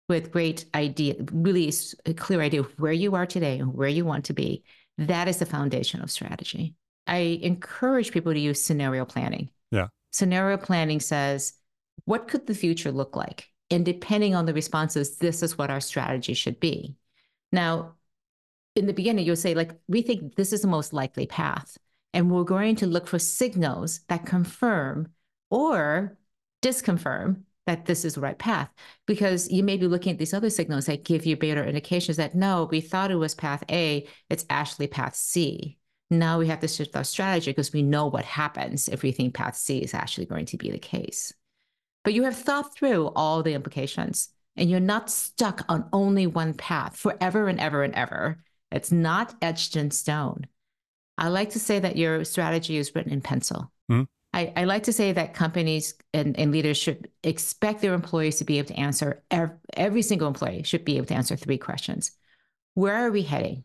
with 0.08 0.30
great 0.30 0.66
idea, 0.72 1.16
really 1.32 1.72
a 2.04 2.14
clear 2.14 2.40
idea 2.40 2.60
of 2.60 2.72
where 2.78 2.92
you 2.92 3.16
are 3.16 3.26
today 3.26 3.58
and 3.58 3.74
where 3.74 3.88
you 3.88 4.04
want 4.04 4.26
to 4.26 4.32
be, 4.32 4.62
that 4.98 5.26
is 5.26 5.38
the 5.38 5.46
foundation 5.46 6.00
of 6.00 6.10
strategy. 6.10 6.74
I 7.08 7.40
encourage 7.42 8.12
people 8.12 8.32
to 8.32 8.38
use 8.38 8.62
scenario 8.62 9.04
planning. 9.04 9.48
Yeah. 9.72 9.88
Scenario 10.12 10.58
planning 10.58 11.00
says, 11.00 11.54
what 12.04 12.28
could 12.28 12.46
the 12.46 12.54
future 12.54 12.92
look 12.92 13.16
like? 13.16 13.48
And 13.68 13.84
depending 13.84 14.36
on 14.36 14.46
the 14.46 14.54
responses, 14.54 15.18
this 15.18 15.42
is 15.42 15.58
what 15.58 15.70
our 15.70 15.80
strategy 15.80 16.34
should 16.34 16.60
be. 16.60 16.94
Now, 17.56 17.94
in 18.74 18.86
the 18.86 18.92
beginning, 18.92 19.24
you'll 19.24 19.34
say, 19.34 19.54
like, 19.54 19.72
we 19.88 20.02
think 20.02 20.34
this 20.34 20.52
is 20.52 20.60
the 20.60 20.68
most 20.68 20.92
likely 20.92 21.26
path. 21.26 21.78
And 22.12 22.30
we're 22.30 22.44
going 22.44 22.76
to 22.76 22.86
look 22.86 23.06
for 23.06 23.18
signals 23.18 24.00
that 24.08 24.26
confirm 24.26 25.08
or 25.50 26.18
disconfirm 26.62 27.44
that 27.66 27.86
this 27.86 28.04
is 28.04 28.14
the 28.14 28.20
right 28.20 28.38
path. 28.38 28.70
Because 29.06 29.50
you 29.50 29.62
may 29.62 29.78
be 29.78 29.88
looking 29.88 30.12
at 30.12 30.18
these 30.18 30.34
other 30.34 30.50
signals 30.50 30.84
that 30.84 31.04
give 31.04 31.24
you 31.24 31.34
better 31.34 31.64
indications 31.64 32.18
that 32.18 32.34
no, 32.34 32.68
we 32.70 32.82
thought 32.82 33.10
it 33.10 33.16
was 33.16 33.34
path 33.34 33.64
A, 33.70 34.06
it's 34.28 34.44
actually 34.50 34.86
path 34.86 35.16
C. 35.16 35.78
Now 36.10 36.38
we 36.38 36.46
have 36.48 36.60
to 36.60 36.68
shift 36.68 36.94
our 36.94 37.04
strategy 37.04 37.50
because 37.50 37.72
we 37.72 37.82
know 37.82 38.06
what 38.06 38.26
happens 38.26 38.86
if 38.88 39.02
we 39.02 39.12
think 39.12 39.32
path 39.34 39.56
C 39.56 39.78
is 39.78 39.94
actually 39.94 40.26
going 40.26 40.44
to 40.46 40.58
be 40.58 40.70
the 40.70 40.78
case. 40.78 41.32
But 42.04 42.12
you 42.12 42.24
have 42.24 42.36
thought 42.36 42.76
through 42.76 43.08
all 43.16 43.42
the 43.42 43.54
implications 43.54 44.28
and 44.56 44.70
you're 44.70 44.80
not 44.80 45.10
stuck 45.10 45.64
on 45.68 45.88
only 45.92 46.26
one 46.26 46.54
path 46.54 46.96
forever 46.96 47.48
and 47.48 47.60
ever 47.60 47.82
and 47.82 47.94
ever. 47.94 48.42
It's 48.70 48.90
not 48.90 49.34
etched 49.42 49.76
in 49.76 49.90
stone. 49.90 50.46
I 51.18 51.28
like 51.28 51.50
to 51.50 51.58
say 51.58 51.78
that 51.78 51.96
your 51.96 52.24
strategy 52.24 52.76
is 52.76 52.94
written 52.94 53.12
in 53.12 53.20
pencil. 53.20 53.70
Mm-hmm. 53.90 54.04
I, 54.32 54.52
I, 54.54 54.64
like 54.64 54.82
to 54.84 54.92
say 54.92 55.12
that 55.12 55.32
companies 55.32 55.94
and, 56.12 56.38
and, 56.38 56.52
leaders 56.52 56.76
should 56.76 57.08
expect 57.22 57.80
their 57.80 57.94
employees 57.94 58.36
to 58.38 58.44
be 58.44 58.58
able 58.58 58.68
to 58.68 58.78
answer, 58.78 59.22
every, 59.30 59.56
every 59.74 60.02
single 60.02 60.28
employee 60.28 60.62
should 60.62 60.84
be 60.84 60.98
able 60.98 61.06
to 61.06 61.14
answer 61.14 61.36
three 61.36 61.56
questions. 61.56 62.10
Where 62.74 62.94
are 62.94 63.10
we 63.10 63.22
heading? 63.22 63.64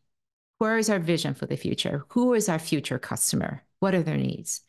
Where 0.59 0.77
is 0.77 0.89
our 0.89 0.99
vision 0.99 1.33
for 1.33 1.45
the 1.45 1.57
future? 1.57 2.05
Who 2.09 2.33
is 2.33 2.47
our 2.47 2.59
future 2.59 2.99
customer? 2.99 3.63
What 3.79 3.95
are 3.95 4.03
their 4.03 4.15
needs? 4.15 4.61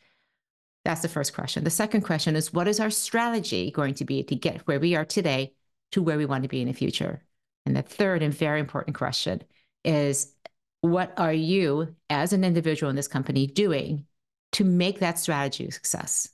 That's 0.83 1.03
the 1.03 1.07
first 1.07 1.33
question. 1.33 1.63
The 1.63 1.69
second 1.69 2.01
question 2.01 2.35
is 2.35 2.51
what 2.51 2.67
is 2.67 2.79
our 2.81 2.89
strategy 2.89 3.71
going 3.71 3.93
to 3.95 4.05
be 4.05 4.23
to 4.23 4.35
get 4.35 4.67
where 4.67 4.79
we 4.79 4.95
are 4.95 5.05
today 5.05 5.53
to 5.93 6.03
where 6.03 6.17
we 6.17 6.25
want 6.25 6.43
to 6.43 6.49
be 6.49 6.61
in 6.61 6.67
the 6.67 6.73
future? 6.73 7.23
And 7.65 7.75
the 7.75 7.81
third 7.81 8.21
and 8.21 8.33
very 8.33 8.59
important 8.59 8.95
question 8.95 9.41
is 9.83 10.33
what 10.81 11.13
are 11.17 11.33
you 11.33 11.95
as 12.09 12.33
an 12.33 12.43
individual 12.43 12.89
in 12.89 12.95
this 12.95 13.07
company 13.07 13.47
doing 13.47 14.05
to 14.51 14.63
make 14.63 14.99
that 14.99 15.17
strategy 15.17 15.65
a 15.67 15.71
success? 15.71 16.29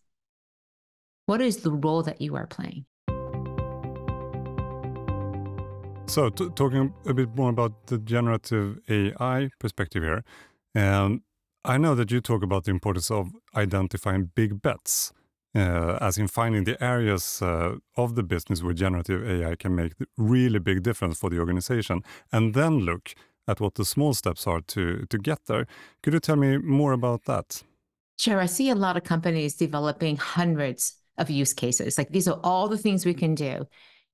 What 1.28 1.42
is 1.42 1.58
the 1.58 1.72
role 1.72 2.01
that 2.04 2.22
you 2.22 2.36
are 2.36 2.48
playing? 2.48 2.86
So, 6.08 6.30
talking 6.32 6.92
a 7.06 7.13
bit 7.13 7.36
more 7.36 7.51
about 7.51 7.86
the 7.86 8.00
generative 8.00 8.80
AI 8.89 9.51
perspective 9.60 10.01
here, 10.01 10.24
um, 10.75 11.22
I 11.63 11.78
know 11.78 11.94
that 11.94 12.10
you 12.10 12.20
talk 12.20 12.42
about 12.42 12.63
the 12.63 12.72
importance 12.72 13.12
of 13.12 13.30
identifying 13.56 14.32
big 14.34 14.60
bets, 14.60 15.13
uh, 15.56 15.98
as 16.01 16.18
in 16.18 16.27
finding 16.27 16.63
the 16.63 16.82
areas 16.84 17.41
uh, 17.41 17.75
of 17.98 18.15
the 18.15 18.24
business 18.24 18.63
where 18.63 18.74
generative 18.74 19.27
AI 19.27 19.56
can 19.56 19.75
make 19.75 19.94
really 20.18 20.60
big 20.60 20.84
difference 20.84 21.18
for 21.20 21.29
the 21.29 21.39
organization, 21.39 22.03
and 22.32 22.53
then 22.53 22.79
look 22.79 23.13
at 23.48 23.60
what 23.60 23.75
the 23.75 23.86
small 23.86 24.13
steps 24.13 24.48
are 24.48 24.62
to 24.62 25.06
to 25.10 25.18
get 25.18 25.46
there. 25.46 25.65
Could 26.03 26.13
you 26.13 26.20
tell 26.20 26.36
me 26.36 26.58
more 26.58 26.94
about 26.94 27.25
that? 27.25 27.63
Sure. 28.20 28.39
I 28.39 28.48
see 28.48 28.70
a 28.70 28.75
lot 28.75 28.98
of 28.98 29.03
companies 29.03 29.56
developing 29.56 30.18
hundreds 30.18 30.96
of 31.18 31.29
use 31.29 31.53
cases. 31.53 31.98
Like 31.98 32.10
these 32.10 32.27
are 32.27 32.39
all 32.44 32.68
the 32.68 32.77
things 32.77 33.06
we 33.06 33.13
can 33.13 33.34
do. 33.34 33.65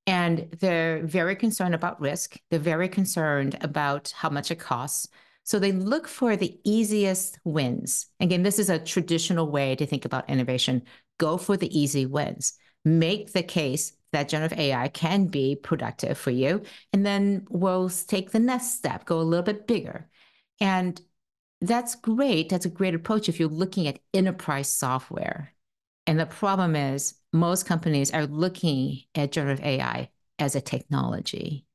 And 0.07 0.47
they're 0.59 1.03
very 1.03 1.35
concerned 1.35 1.73
about 1.73 1.99
risk. 1.99 2.37
They're 2.51 2.59
very 2.59 2.87
concerned 2.87 3.57
about 3.61 4.13
how 4.15 4.29
much 4.29 4.51
it 4.51 4.59
costs. 4.59 5.07
So 5.43 5.59
they 5.59 5.71
look 5.71 6.07
for 6.07 6.35
the 6.35 6.59
easiest 6.63 7.39
wins. 7.43 8.07
Again, 8.19 8.43
this 8.43 8.59
is 8.59 8.69
a 8.69 8.79
traditional 8.79 9.49
way 9.49 9.75
to 9.75 9.85
think 9.85 10.05
about 10.05 10.29
innovation. 10.29 10.83
Go 11.17 11.37
for 11.37 11.57
the 11.57 11.77
easy 11.77 12.05
wins. 12.05 12.53
Make 12.83 13.33
the 13.33 13.43
case 13.43 13.93
that 14.11 14.29
generative 14.29 14.57
AI 14.57 14.87
can 14.89 15.25
be 15.25 15.55
productive 15.55 16.17
for 16.17 16.31
you. 16.31 16.61
And 16.93 17.05
then 17.05 17.45
we'll 17.49 17.89
take 17.89 18.31
the 18.31 18.39
next 18.39 18.75
step, 18.75 19.05
go 19.05 19.19
a 19.19 19.21
little 19.21 19.43
bit 19.43 19.67
bigger. 19.67 20.07
And 20.61 20.99
that's 21.61 21.95
great. 21.95 22.49
That's 22.49 22.65
a 22.65 22.69
great 22.69 22.95
approach 22.95 23.27
if 23.27 23.39
you're 23.39 23.49
looking 23.49 23.87
at 23.87 23.99
enterprise 24.13 24.69
software. 24.69 25.53
And 26.07 26.19
the 26.19 26.25
problem 26.25 26.75
is, 26.75 27.15
most 27.33 27.65
companies 27.65 28.11
are 28.11 28.25
looking 28.25 29.01
at 29.15 29.31
generative 29.31 29.65
AI 29.65 30.09
as 30.39 30.55
a 30.55 30.61
technology 30.61 31.65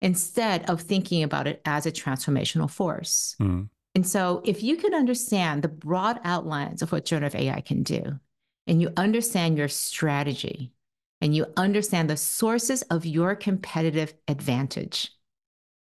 instead 0.00 0.68
of 0.68 0.82
thinking 0.82 1.22
about 1.22 1.46
it 1.46 1.60
as 1.64 1.86
a 1.86 1.92
transformational 1.92 2.70
force. 2.70 3.36
Mm. 3.40 3.68
And 3.94 4.06
so, 4.06 4.42
if 4.44 4.62
you 4.62 4.76
can 4.76 4.94
understand 4.94 5.62
the 5.62 5.68
broad 5.68 6.20
outlines 6.24 6.82
of 6.82 6.92
what 6.92 7.04
generative 7.04 7.40
AI 7.40 7.60
can 7.60 7.82
do, 7.82 8.18
and 8.66 8.80
you 8.80 8.90
understand 8.96 9.58
your 9.58 9.68
strategy, 9.68 10.72
and 11.20 11.34
you 11.34 11.46
understand 11.56 12.10
the 12.10 12.16
sources 12.16 12.82
of 12.82 13.06
your 13.06 13.34
competitive 13.34 14.12
advantage, 14.28 15.10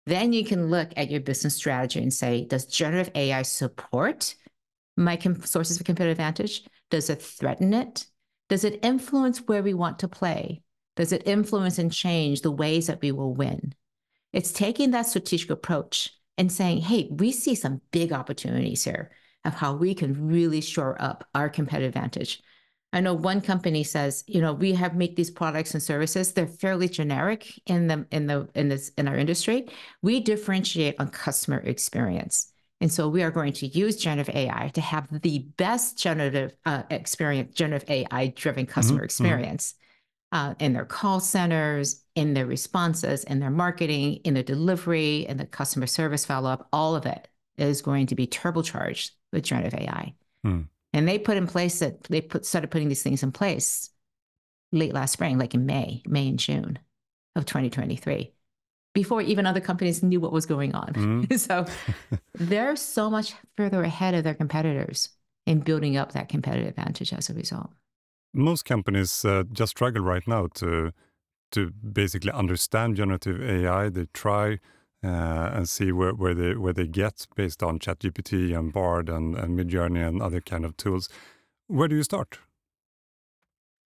then 0.05 0.33
you 0.33 0.43
can 0.43 0.71
look 0.71 0.89
at 0.97 1.11
your 1.11 1.21
business 1.21 1.55
strategy 1.55 2.01
and 2.01 2.11
say, 2.11 2.45
does 2.45 2.65
generative 2.65 3.11
AI 3.15 3.43
support 3.43 4.33
my 4.97 5.15
com- 5.15 5.41
sources 5.43 5.79
of 5.79 5.85
competitive 5.85 6.13
advantage? 6.13 6.63
Does 6.89 7.09
it 7.09 7.21
threaten 7.21 7.73
it? 7.73 8.07
Does 8.49 8.63
it 8.63 8.79
influence 8.83 9.47
where 9.47 9.61
we 9.61 9.75
want 9.75 9.99
to 9.99 10.07
play? 10.07 10.63
Does 10.95 11.11
it 11.11 11.27
influence 11.27 11.77
and 11.77 11.93
change 11.93 12.41
the 12.41 12.51
ways 12.51 12.87
that 12.87 13.01
we 13.01 13.11
will 13.11 13.33
win? 13.33 13.75
It's 14.33 14.51
taking 14.51 14.91
that 14.91 15.05
strategic 15.05 15.49
approach 15.51 16.09
and 16.37 16.51
saying, 16.51 16.79
hey, 16.79 17.07
we 17.11 17.31
see 17.31 17.53
some 17.53 17.81
big 17.91 18.11
opportunities 18.11 18.83
here 18.83 19.11
of 19.45 19.53
how 19.53 19.75
we 19.75 19.93
can 19.93 20.27
really 20.27 20.61
shore 20.61 20.99
up 20.99 21.27
our 21.35 21.49
competitive 21.49 21.89
advantage. 21.89 22.41
I 22.91 23.01
know 23.01 23.13
one 23.13 23.41
company 23.41 23.83
says, 23.83 24.23
you 24.25 24.41
know, 24.41 24.53
we 24.53 24.73
have 24.73 24.95
make 24.95 25.15
these 25.15 25.29
products 25.29 25.73
and 25.73 25.83
services. 25.83 26.33
They're 26.33 26.47
fairly 26.47 26.89
generic 26.89 27.53
in 27.67 27.87
the 27.87 28.07
in 28.11 28.25
the 28.27 28.49
in 28.55 28.69
this 28.69 28.91
in 28.97 29.07
our 29.07 29.15
industry. 29.15 29.67
We 30.01 30.19
differentiate 30.19 30.95
on 30.99 31.09
customer 31.09 31.59
experience. 31.59 32.51
And 32.81 32.91
so 32.91 33.09
we 33.09 33.23
are 33.23 33.31
going 33.31 33.53
to 33.53 33.67
use 33.67 33.97
generative 33.97 34.33
AI 34.33 34.69
to 34.73 34.81
have 34.81 35.07
the 35.21 35.39
best 35.57 35.97
generative 35.97 36.53
uh, 36.65 36.83
experience, 36.89 37.53
generative 37.53 37.89
AI 37.89 38.27
driven 38.35 38.65
customer 38.65 38.99
mm-hmm, 38.99 38.99
mm-hmm. 38.99 39.05
experience 39.05 39.73
uh, 40.31 40.53
in 40.59 40.73
their 40.73 40.85
call 40.85 41.19
centers, 41.19 42.03
in 42.15 42.33
their 42.33 42.45
responses, 42.45 43.23
in 43.25 43.39
their 43.39 43.49
marketing, 43.49 44.15
in 44.23 44.33
their 44.33 44.43
delivery, 44.43 45.25
in 45.27 45.37
the 45.37 45.45
customer 45.45 45.87
service 45.87 46.25
follow 46.25 46.49
up, 46.49 46.67
all 46.71 46.95
of 46.95 47.05
it 47.05 47.27
is 47.57 47.81
going 47.81 48.07
to 48.07 48.15
be 48.15 48.27
turbocharged 48.27 49.11
with 49.33 49.43
generative 49.43 49.79
AI. 49.79 50.13
Mm. 50.45 50.67
And 50.93 51.07
they 51.07 51.19
put 51.19 51.37
in 51.37 51.47
place 51.47 51.79
that 51.79 52.03
they 52.05 52.21
put 52.21 52.45
started 52.45 52.71
putting 52.71 52.89
these 52.89 53.03
things 53.03 53.23
in 53.23 53.31
place 53.31 53.89
late 54.71 54.93
last 54.93 55.13
spring, 55.13 55.37
like 55.37 55.53
in 55.53 55.65
May, 55.65 56.01
May 56.05 56.27
and 56.29 56.39
June 56.39 56.79
of 57.35 57.45
2023, 57.45 58.33
before 58.93 59.21
even 59.21 59.45
other 59.45 59.61
companies 59.61 60.03
knew 60.03 60.19
what 60.19 60.31
was 60.31 60.45
going 60.45 60.73
on. 60.75 60.93
Mm. 60.93 61.39
so 61.47 61.65
they're 62.33 62.75
so 62.75 63.09
much 63.09 63.33
further 63.55 63.83
ahead 63.83 64.15
of 64.15 64.23
their 64.23 64.35
competitors 64.35 65.09
in 65.45 65.59
building 65.59 65.97
up 65.97 66.11
that 66.13 66.29
competitive 66.29 66.67
advantage 66.67 67.13
as 67.13 67.29
a 67.29 67.33
result 67.33 67.71
most 68.33 68.65
companies 68.65 69.25
uh, 69.25 69.43
just 69.51 69.71
struggle 69.71 70.03
right 70.03 70.27
now 70.27 70.47
to 70.55 70.91
to 71.51 71.71
basically 71.71 72.31
understand 72.31 72.95
generative 72.95 73.41
AI. 73.41 73.89
They 73.89 74.05
try 74.13 74.59
uh, 75.03 75.51
and 75.53 75.69
see 75.69 75.91
where, 75.91 76.13
where 76.13 76.33
they 76.33 76.55
where 76.55 76.73
they 76.73 76.87
get 76.87 77.27
based 77.35 77.63
on 77.63 77.79
ChatGPT 77.79 78.57
and 78.57 78.73
Bard 78.73 79.09
and, 79.09 79.35
and 79.35 79.57
Midjourney 79.57 80.05
and 80.05 80.21
other 80.21 80.41
kind 80.41 80.65
of 80.65 80.75
tools. 80.77 81.09
Where 81.67 81.87
do 81.87 81.95
you 81.95 82.03
start? 82.03 82.39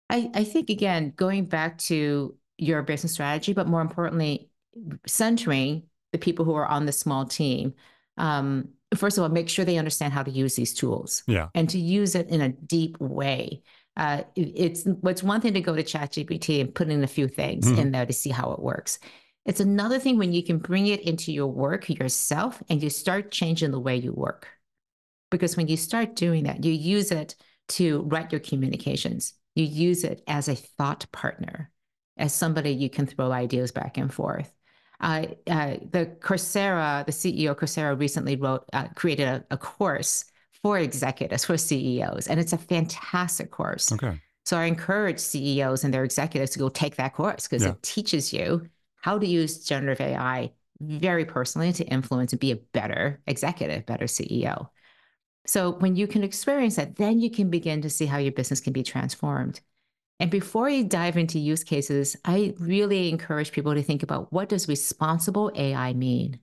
I, 0.08 0.30
I 0.34 0.44
think 0.44 0.70
again, 0.70 1.12
going 1.16 1.46
back 1.46 1.78
to 1.78 2.36
your 2.58 2.82
business 2.82 3.12
strategy, 3.12 3.52
but 3.52 3.66
more 3.66 3.80
importantly, 3.80 4.50
centering 5.06 5.84
the 6.12 6.18
people 6.18 6.44
who 6.44 6.54
are 6.54 6.66
on 6.66 6.86
the 6.86 6.92
small 6.92 7.24
team. 7.24 7.74
Um, 8.18 8.68
first 8.94 9.16
of 9.16 9.22
all, 9.22 9.30
make 9.30 9.48
sure 9.48 9.64
they 9.64 9.78
understand 9.78 10.12
how 10.12 10.22
to 10.22 10.30
use 10.30 10.54
these 10.54 10.74
tools. 10.74 11.22
Yeah. 11.26 11.48
And 11.54 11.68
to 11.70 11.78
use 11.78 12.14
it 12.14 12.28
in 12.28 12.42
a 12.42 12.50
deep 12.50 13.00
way 13.00 13.62
uh, 13.96 14.22
it's 14.36 14.86
it's 15.04 15.22
one 15.22 15.40
thing 15.40 15.52
to 15.54 15.60
go 15.60 15.76
to 15.76 15.82
ChatGPT 15.82 16.60
and 16.60 16.74
put 16.74 16.88
in 16.88 17.04
a 17.04 17.06
few 17.08 17.28
things 17.28 17.66
mm-hmm. 17.66 17.80
in 17.80 17.92
there 17.92 18.06
to 18.06 18.12
see 18.12 18.30
how 18.30 18.52
it 18.52 18.60
works. 18.60 18.98
It's 19.44 19.60
another 19.60 19.98
thing 19.98 20.18
when 20.18 20.32
you 20.32 20.42
can 20.42 20.58
bring 20.58 20.86
it 20.86 21.00
into 21.02 21.32
your 21.32 21.48
work 21.48 21.88
yourself 21.88 22.62
and 22.68 22.82
you 22.82 22.90
start 22.90 23.32
changing 23.32 23.72
the 23.72 23.80
way 23.80 23.96
you 23.96 24.12
work. 24.12 24.48
Because 25.30 25.56
when 25.56 25.66
you 25.66 25.76
start 25.76 26.14
doing 26.14 26.44
that, 26.44 26.64
you 26.64 26.72
use 26.72 27.10
it 27.10 27.34
to 27.68 28.02
write 28.02 28.30
your 28.30 28.40
communications. 28.40 29.34
You 29.54 29.64
use 29.64 30.04
it 30.04 30.22
as 30.26 30.48
a 30.48 30.54
thought 30.54 31.06
partner, 31.12 31.70
as 32.16 32.34
somebody 32.34 32.70
you 32.70 32.88
can 32.88 33.06
throw 33.06 33.32
ideas 33.32 33.72
back 33.72 33.96
and 33.96 34.12
forth. 34.12 34.52
Uh, 35.00 35.26
uh, 35.48 35.76
the 35.90 36.14
Coursera, 36.20 37.04
the 37.04 37.12
CEO 37.12 37.56
Coursera 37.56 37.98
recently 37.98 38.36
wrote, 38.36 38.64
uh, 38.72 38.86
created 38.94 39.26
a, 39.26 39.44
a, 39.50 39.56
course 39.56 40.24
for 40.62 40.78
executives, 40.78 41.44
for 41.44 41.56
CEOs, 41.58 42.28
and 42.28 42.38
it's 42.38 42.52
a 42.52 42.58
fantastic 42.58 43.50
course. 43.50 43.90
Okay. 43.90 44.20
So 44.44 44.56
I 44.56 44.64
encourage 44.64 45.18
CEOs 45.18 45.82
and 45.82 45.92
their 45.92 46.04
executives 46.04 46.52
to 46.52 46.60
go 46.60 46.68
take 46.68 46.96
that 46.96 47.14
course 47.14 47.48
because 47.48 47.64
yeah. 47.64 47.70
it 47.70 47.82
teaches 47.82 48.32
you 48.32 48.68
how 49.02 49.18
to 49.18 49.26
use 49.26 49.64
generative 49.64 50.00
AI 50.00 50.52
very 50.80 51.24
personally 51.24 51.72
to 51.74 51.84
influence 51.84 52.32
and 52.32 52.40
be 52.40 52.50
a 52.50 52.56
better 52.56 53.20
executive, 53.26 53.86
better 53.86 54.06
CEO. 54.06 54.68
So 55.46 55.72
when 55.72 55.96
you 55.96 56.06
can 56.06 56.24
experience 56.24 56.76
that, 56.76 56.96
then 56.96 57.20
you 57.20 57.30
can 57.30 57.50
begin 57.50 57.82
to 57.82 57.90
see 57.90 58.06
how 58.06 58.18
your 58.18 58.32
business 58.32 58.60
can 58.60 58.72
be 58.72 58.82
transformed. 58.82 59.60
And 60.20 60.30
before 60.30 60.68
you 60.68 60.84
dive 60.84 61.16
into 61.16 61.38
use 61.38 61.64
cases, 61.64 62.16
I 62.24 62.54
really 62.58 63.08
encourage 63.08 63.52
people 63.52 63.74
to 63.74 63.82
think 63.82 64.02
about 64.02 64.32
what 64.32 64.48
does 64.48 64.68
responsible 64.68 65.50
AI 65.56 65.92
mean? 65.94 66.38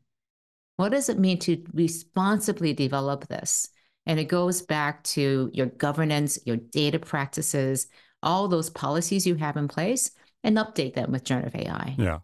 What 0.75 0.89
does 0.89 1.09
it 1.09 1.19
mean 1.19 1.39
to 1.39 1.63
responsibly 1.73 2.73
develop 2.73 3.27
this? 3.27 3.69
And 4.05 4.19
it 4.19 4.25
goes 4.25 4.61
back 4.61 5.03
to 5.03 5.49
your 5.53 5.67
governance, 5.67 6.39
your 6.45 6.57
data 6.57 6.99
practices, 6.99 7.87
all 8.21 8.47
those 8.47 8.69
policies 8.69 9.25
you 9.25 9.35
have 9.35 9.55
in 9.55 9.67
place, 9.67 10.11
and 10.43 10.57
update 10.57 10.93
them 10.93 11.11
with 11.11 11.23
generative 11.23 11.55
AI. 11.55 11.95
Yeah. 11.97 12.19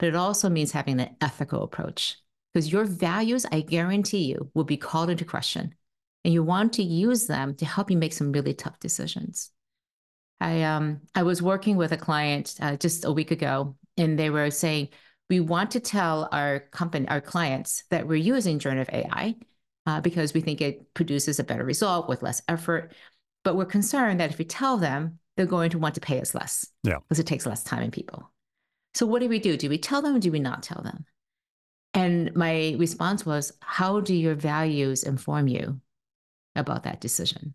But 0.00 0.08
it 0.08 0.16
also 0.16 0.48
means 0.48 0.72
having 0.72 0.98
an 0.98 1.14
ethical 1.20 1.62
approach 1.62 2.16
because 2.52 2.72
your 2.72 2.84
values, 2.84 3.46
I 3.52 3.60
guarantee 3.60 4.24
you, 4.24 4.50
will 4.54 4.64
be 4.64 4.78
called 4.78 5.10
into 5.10 5.24
question 5.24 5.74
and 6.24 6.34
you 6.34 6.42
want 6.42 6.72
to 6.74 6.82
use 6.82 7.26
them 7.26 7.54
to 7.56 7.64
help 7.64 7.90
you 7.90 7.96
make 7.96 8.14
some 8.14 8.32
really 8.32 8.54
tough 8.54 8.78
decisions. 8.80 9.50
I 10.40 10.62
um 10.62 11.02
I 11.14 11.22
was 11.22 11.42
working 11.42 11.76
with 11.76 11.92
a 11.92 11.98
client 11.98 12.56
uh, 12.60 12.76
just 12.76 13.04
a 13.04 13.12
week 13.12 13.30
ago, 13.30 13.76
and 13.98 14.18
they 14.18 14.30
were 14.30 14.50
saying 14.50 14.88
we 15.28 15.38
want 15.38 15.72
to 15.72 15.80
tell 15.80 16.28
our 16.32 16.60
company, 16.60 17.06
our 17.08 17.20
clients, 17.20 17.84
that 17.90 18.08
we're 18.08 18.16
using 18.16 18.58
generative 18.58 18.92
AI 18.92 19.36
uh, 19.86 20.00
because 20.00 20.32
we 20.32 20.40
think 20.40 20.62
it 20.62 20.92
produces 20.94 21.38
a 21.38 21.44
better 21.44 21.64
result 21.64 22.08
with 22.08 22.22
less 22.22 22.42
effort. 22.48 22.94
But 23.44 23.54
we're 23.54 23.66
concerned 23.66 24.20
that 24.20 24.30
if 24.30 24.38
we 24.38 24.46
tell 24.46 24.78
them, 24.78 25.18
they're 25.36 25.46
going 25.46 25.70
to 25.70 25.78
want 25.78 25.94
to 25.96 26.00
pay 26.00 26.20
us 26.20 26.34
less. 26.34 26.66
Yeah, 26.84 26.96
because 27.06 27.18
it 27.18 27.26
takes 27.26 27.44
less 27.44 27.62
time 27.62 27.82
and 27.82 27.92
people. 27.92 28.32
So 28.94 29.06
what 29.06 29.20
do 29.20 29.28
we 29.28 29.38
do? 29.38 29.56
Do 29.56 29.68
we 29.68 29.78
tell 29.78 30.02
them 30.02 30.16
or 30.16 30.20
do 30.20 30.32
we 30.32 30.40
not 30.40 30.62
tell 30.62 30.82
them? 30.82 31.04
And 31.94 32.34
my 32.34 32.76
response 32.78 33.26
was, 33.26 33.52
how 33.60 34.00
do 34.00 34.14
your 34.14 34.34
values 34.34 35.02
inform 35.02 35.48
you? 35.48 35.80
about 36.56 36.84
that 36.84 37.00
decision. 37.00 37.54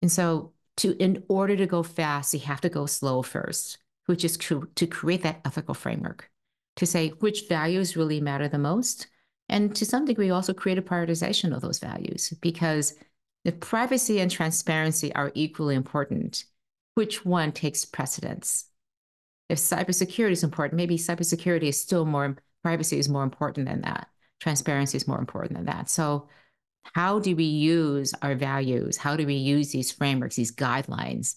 And 0.00 0.10
so 0.10 0.52
to 0.78 0.96
in 1.02 1.24
order 1.28 1.56
to 1.56 1.66
go 1.66 1.82
fast, 1.82 2.34
you 2.34 2.40
have 2.40 2.60
to 2.62 2.68
go 2.68 2.86
slow 2.86 3.22
first, 3.22 3.78
which 4.06 4.24
is 4.24 4.36
to, 4.38 4.68
to 4.76 4.86
create 4.86 5.22
that 5.22 5.40
ethical 5.44 5.74
framework 5.74 6.30
to 6.76 6.86
say 6.86 7.10
which 7.20 7.48
values 7.48 7.96
really 7.96 8.20
matter 8.20 8.48
the 8.48 8.58
most. 8.58 9.08
And 9.48 9.76
to 9.76 9.84
some 9.84 10.06
degree, 10.06 10.30
also 10.30 10.54
create 10.54 10.78
a 10.78 10.82
prioritization 10.82 11.54
of 11.54 11.60
those 11.60 11.78
values 11.78 12.32
because 12.40 12.94
if 13.44 13.60
privacy 13.60 14.20
and 14.20 14.30
transparency 14.30 15.14
are 15.14 15.32
equally 15.34 15.74
important, 15.74 16.44
which 16.94 17.24
one 17.26 17.52
takes 17.52 17.84
precedence? 17.84 18.64
If 19.52 19.58
cybersecurity 19.58 20.32
is 20.32 20.44
important, 20.44 20.78
maybe 20.78 20.96
cybersecurity 20.96 21.64
is 21.64 21.78
still 21.78 22.06
more, 22.06 22.38
privacy 22.62 22.98
is 22.98 23.10
more 23.10 23.22
important 23.22 23.68
than 23.68 23.82
that. 23.82 24.08
Transparency 24.40 24.96
is 24.96 25.06
more 25.06 25.18
important 25.18 25.52
than 25.52 25.66
that. 25.66 25.90
So 25.90 26.30
how 26.94 27.18
do 27.18 27.36
we 27.36 27.44
use 27.44 28.14
our 28.22 28.34
values? 28.34 28.96
How 28.96 29.14
do 29.14 29.26
we 29.26 29.34
use 29.34 29.70
these 29.70 29.92
frameworks, 29.92 30.36
these 30.36 30.56
guidelines? 30.56 31.34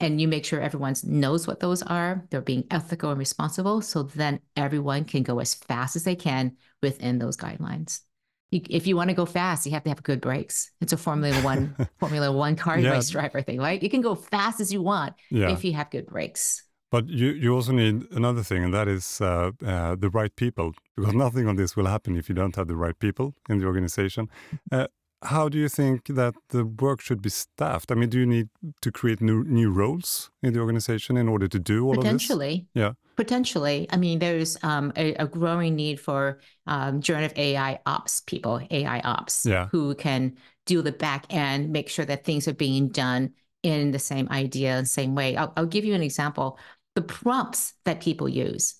And 0.00 0.18
you 0.18 0.28
make 0.28 0.46
sure 0.46 0.62
everyone 0.62 0.94
knows 1.04 1.46
what 1.46 1.60
those 1.60 1.82
are. 1.82 2.26
They're 2.30 2.40
being 2.40 2.64
ethical 2.70 3.10
and 3.10 3.18
responsible. 3.18 3.82
So 3.82 4.04
then 4.04 4.40
everyone 4.56 5.04
can 5.04 5.22
go 5.22 5.38
as 5.38 5.52
fast 5.52 5.94
as 5.94 6.04
they 6.04 6.16
can 6.16 6.56
within 6.82 7.18
those 7.18 7.36
guidelines. 7.36 8.00
if 8.50 8.86
you 8.86 8.96
want 8.96 9.10
to 9.10 9.14
go 9.14 9.26
fast, 9.26 9.66
you 9.66 9.72
have 9.72 9.84
to 9.84 9.90
have 9.90 10.02
good 10.02 10.22
brakes. 10.22 10.70
It's 10.80 10.94
a 10.94 10.96
Formula 10.96 11.36
One, 11.42 11.76
Formula 12.00 12.32
One 12.32 12.56
car 12.56 12.78
yeah. 12.78 12.92
race 12.92 13.10
driver 13.10 13.42
thing, 13.42 13.58
right? 13.58 13.82
You 13.82 13.90
can 13.90 14.00
go 14.00 14.14
fast 14.14 14.58
as 14.58 14.72
you 14.72 14.80
want 14.80 15.12
yeah. 15.30 15.50
if 15.50 15.64
you 15.64 15.74
have 15.74 15.90
good 15.90 16.06
brakes. 16.06 16.62
But 16.92 17.08
you, 17.08 17.28
you 17.30 17.54
also 17.54 17.72
need 17.72 18.06
another 18.12 18.42
thing, 18.42 18.62
and 18.62 18.74
that 18.74 18.86
is 18.86 19.18
uh, 19.22 19.52
uh, 19.66 19.96
the 19.96 20.10
right 20.10 20.36
people, 20.36 20.74
because 20.94 21.14
nothing 21.26 21.48
of 21.48 21.56
this 21.56 21.74
will 21.74 21.86
happen 21.86 22.16
if 22.16 22.28
you 22.28 22.34
don't 22.34 22.54
have 22.54 22.68
the 22.68 22.76
right 22.76 22.96
people 22.98 23.34
in 23.48 23.58
the 23.58 23.64
organization. 23.64 24.28
Uh, 24.70 24.88
how 25.22 25.48
do 25.48 25.56
you 25.56 25.70
think 25.70 26.08
that 26.08 26.34
the 26.50 26.66
work 26.66 27.00
should 27.00 27.22
be 27.22 27.30
staffed? 27.30 27.90
I 27.90 27.94
mean, 27.94 28.10
do 28.10 28.18
you 28.18 28.26
need 28.26 28.48
to 28.82 28.92
create 28.92 29.22
new 29.22 29.42
new 29.44 29.70
roles 29.70 30.30
in 30.42 30.52
the 30.52 30.60
organization 30.60 31.16
in 31.16 31.28
order 31.28 31.48
to 31.48 31.58
do 31.58 31.86
all 31.86 31.92
of 31.92 32.04
this? 32.04 32.12
Potentially, 32.12 32.66
yeah. 32.74 32.92
Potentially, 33.16 33.86
I 33.90 33.96
mean, 33.96 34.18
there's 34.18 34.58
um, 34.62 34.92
a, 34.96 35.14
a, 35.14 35.26
growing 35.26 35.76
need 35.76 36.00
for 36.00 36.40
um, 36.66 37.00
generative 37.00 37.38
AI 37.38 37.78
ops 37.86 38.20
people, 38.22 38.60
AI 38.70 39.00
ops, 39.00 39.46
yeah. 39.46 39.68
who 39.70 39.94
can 39.94 40.34
do 40.66 40.82
the 40.82 40.92
back 40.92 41.26
end, 41.30 41.70
make 41.70 41.88
sure 41.88 42.04
that 42.06 42.24
things 42.24 42.48
are 42.48 42.54
being 42.54 42.88
done 42.88 43.32
in 43.62 43.92
the 43.92 43.98
same 43.98 44.28
idea, 44.30 44.80
the 44.80 44.86
same 44.86 45.14
way. 45.14 45.36
I'll, 45.36 45.52
I'll 45.56 45.66
give 45.66 45.84
you 45.84 45.94
an 45.94 46.02
example 46.02 46.58
the 46.94 47.02
prompts 47.02 47.74
that 47.84 48.00
people 48.00 48.28
use 48.28 48.74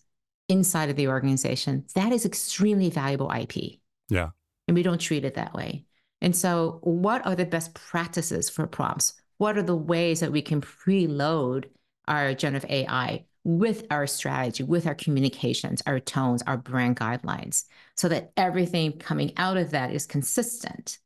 inside 0.49 0.91
of 0.91 0.97
the 0.97 1.09
organization, 1.09 1.85
that 1.95 2.13
is 2.13 2.27
extremely 2.27 2.91
valuable 2.91 3.31
IP. 3.31 3.81
Yeah. 4.09 4.31
And 4.69 4.75
we 4.75 4.83
don't 4.83 5.01
treat 5.01 5.25
it 5.25 5.35
that 5.35 5.55
way. 5.55 5.85
And 6.21 6.37
so, 6.37 6.79
what 6.83 7.27
are 7.27 7.35
the 7.35 7.47
best 7.47 7.75
practices 7.75 8.49
for 8.49 8.67
prompts? 8.67 9.15
What 9.39 9.59
are 9.59 9.63
the 9.63 9.77
ways 9.77 10.21
that 10.21 10.31
we 10.31 10.43
can 10.43 10.61
preload 10.61 11.65
our 12.07 12.35
generative 12.35 12.71
AI 12.71 13.25
with 13.45 13.87
our 13.91 14.07
strategy, 14.07 14.63
with 14.63 14.87
our 14.87 14.95
communications, 14.95 15.83
our 15.87 15.99
tones, 15.99 16.43
our 16.47 16.57
brand 16.57 16.97
guidelines, 16.97 17.65
so 17.97 18.09
that 18.09 18.31
everything 18.37 18.99
coming 18.99 19.33
out 19.37 19.57
of 19.57 19.73
that 19.73 19.93
is 19.93 20.07
consistent 20.07 20.99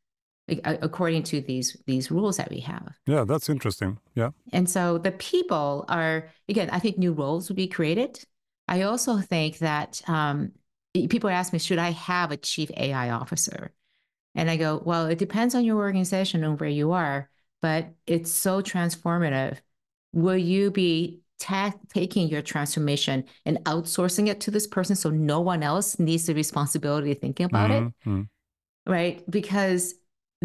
according 0.48 1.24
to 1.24 1.40
these 1.40 1.76
these 1.86 2.10
rules 2.10 2.36
that 2.36 2.50
we 2.50 2.60
have. 2.60 2.94
Yeah, 3.06 3.24
that's 3.24 3.48
interesting. 3.48 3.98
Yeah. 4.14 4.30
And 4.52 4.70
so 4.70 4.98
the 4.98 5.12
people 5.12 5.84
are 5.88 6.28
again, 6.48 6.70
I 6.70 6.78
think 6.78 6.98
new 6.98 7.12
roles 7.12 7.48
will 7.48 7.56
be 7.56 7.66
created. 7.66 8.24
I 8.68 8.82
also 8.82 9.18
think 9.18 9.58
that 9.58 10.02
um, 10.08 10.52
people 10.92 11.30
ask 11.30 11.52
me, 11.52 11.58
should 11.58 11.78
I 11.78 11.90
have 11.90 12.30
a 12.30 12.36
chief 12.36 12.70
AI 12.76 13.10
officer? 13.10 13.72
And 14.34 14.50
I 14.50 14.56
go, 14.56 14.82
well, 14.84 15.06
it 15.06 15.18
depends 15.18 15.54
on 15.54 15.64
your 15.64 15.76
organization 15.76 16.44
and 16.44 16.60
where 16.60 16.68
you 16.68 16.92
are, 16.92 17.30
but 17.62 17.94
it's 18.06 18.30
so 18.30 18.60
transformative. 18.60 19.58
Will 20.12 20.36
you 20.36 20.70
be 20.70 21.20
ta- 21.38 21.74
taking 21.92 22.28
your 22.28 22.42
transformation 22.42 23.24
and 23.44 23.58
outsourcing 23.64 24.28
it 24.28 24.40
to 24.42 24.50
this 24.50 24.66
person 24.66 24.94
so 24.94 25.10
no 25.10 25.40
one 25.40 25.62
else 25.62 25.98
needs 25.98 26.26
the 26.26 26.34
responsibility 26.34 27.12
of 27.12 27.18
thinking 27.18 27.46
about 27.46 27.70
mm-hmm. 27.70 28.20
it? 28.20 28.26
Right? 28.86 29.30
Because 29.30 29.94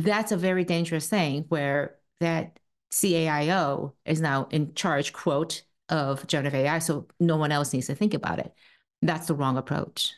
that's 0.04 0.32
a 0.32 0.38
very 0.38 0.64
dangerous 0.64 1.08
thing 1.08 1.46
where 1.50 1.96
that 2.20 2.60
CAIO 2.92 3.94
is 4.06 4.22
now 4.22 4.48
in 4.52 4.74
charge, 4.74 5.14
quote, 5.14 5.64
of 5.90 6.26
generative 6.28 6.56
AI. 6.56 6.80
So 6.80 7.08
no 7.20 7.38
one 7.38 7.52
else 7.52 7.74
needs 7.74 7.88
to 7.88 7.96
think 7.96 8.14
about 8.14 8.40
it. 8.40 8.54
That's 9.02 9.28
the 9.28 9.34
wrong 9.34 9.58
approach. 9.58 10.14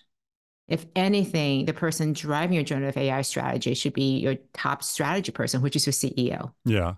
If 0.68 0.86
anything, 0.96 1.66
the 1.66 1.74
person 1.74 2.14
driving 2.14 2.56
your 2.56 2.64
generative 2.64 2.98
AI 2.98 3.22
strategy 3.22 3.74
should 3.74 3.94
be 3.94 4.20
your 4.20 4.36
top 4.54 4.84
strategy 4.84 5.32
person, 5.32 5.62
which 5.62 5.76
is 5.76 5.86
your 5.86 5.94
CEO. 5.94 6.54
Yeah. 6.66 6.96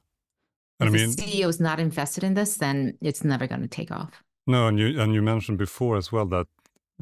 And 0.80 0.89
if 0.89 1.02
I 1.02 1.06
mean, 1.06 1.15
the 1.15 1.21
CEO 1.21 1.48
is 1.48 1.60
not 1.60 1.80
invested 1.80 2.24
in 2.24 2.34
this, 2.34 2.58
then 2.58 2.98
it's 3.02 3.24
never 3.24 3.48
going 3.48 3.62
to 3.62 3.67
take 3.67 3.91
off. 3.91 4.24
No, 4.48 4.67
and 4.67 4.78
you 4.78 5.00
and 5.02 5.13
you 5.13 5.21
mentioned 5.21 5.58
before 5.58 5.98
as 5.98 6.12
well 6.12 6.26
that 6.28 6.48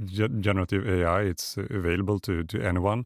generative 0.06 0.88
AI 0.88 1.22
it's 1.24 1.58
available 1.58 2.20
to 2.20 2.44
to 2.44 2.62
anyone. 2.62 3.06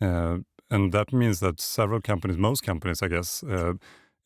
Uh, 0.00 0.38
and 0.72 0.92
that 0.92 1.12
means 1.12 1.40
that 1.40 1.60
several 1.60 2.00
companies, 2.00 2.38
most 2.38 2.62
companies, 2.62 3.02
I 3.02 3.08
guess, 3.08 3.42
uh, 3.42 3.74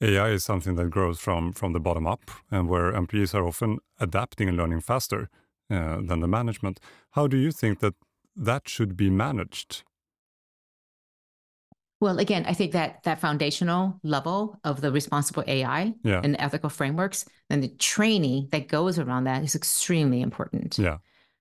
AI 0.00 0.28
is 0.28 0.44
something 0.44 0.76
that 0.76 0.90
grows 0.90 1.18
from 1.18 1.52
from 1.52 1.72
the 1.72 1.80
bottom 1.80 2.06
up, 2.06 2.30
and 2.50 2.68
where 2.68 2.94
employees 2.94 3.34
are 3.34 3.46
often 3.46 3.78
adapting 3.98 4.48
and 4.48 4.56
learning 4.56 4.82
faster 4.82 5.28
uh, 5.70 5.98
than 6.08 6.20
the 6.20 6.28
management. 6.28 6.80
How 7.10 7.26
do 7.26 7.36
you 7.36 7.50
think 7.50 7.80
that 7.80 7.94
that 8.36 8.68
should 8.68 8.96
be 8.96 9.10
managed? 9.10 9.84
Well, 12.00 12.18
again, 12.18 12.44
I 12.46 12.52
think 12.52 12.72
that 12.72 13.02
that 13.04 13.20
foundational 13.20 13.98
level 14.02 14.60
of 14.64 14.82
the 14.82 14.92
responsible 14.92 15.44
AI 15.46 15.94
yeah. 16.02 16.20
and 16.22 16.36
ethical 16.38 16.68
frameworks 16.68 17.24
and 17.48 17.62
the 17.62 17.68
training 17.68 18.48
that 18.52 18.68
goes 18.68 18.98
around 18.98 19.24
that 19.24 19.42
is 19.42 19.54
extremely 19.54 20.20
important. 20.20 20.78
Yeah. 20.78 20.98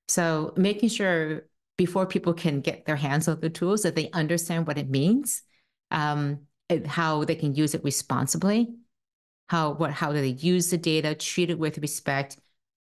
So 0.08 0.54
making 0.56 0.90
sure 0.90 1.44
before 1.78 2.06
people 2.06 2.34
can 2.34 2.62
get 2.62 2.86
their 2.86 2.96
hands 2.96 3.28
on 3.28 3.40
the 3.40 3.50
tools 3.50 3.84
that 3.84 3.96
they 3.96 4.10
understand 4.12 4.68
what 4.68 4.78
it 4.78 4.90
means, 4.90 5.44
um, 5.92 6.42
how 6.86 7.24
they 7.26 7.36
can 7.36 7.54
use 7.54 7.76
it 7.76 7.84
responsibly, 7.84 8.74
how 9.50 9.74
what 9.74 9.92
how 9.92 10.12
do 10.12 10.22
they 10.22 10.30
use 10.30 10.70
the 10.70 10.78
data, 10.78 11.14
treat 11.14 11.50
it 11.50 11.60
with 11.60 11.78
respect, 11.78 12.38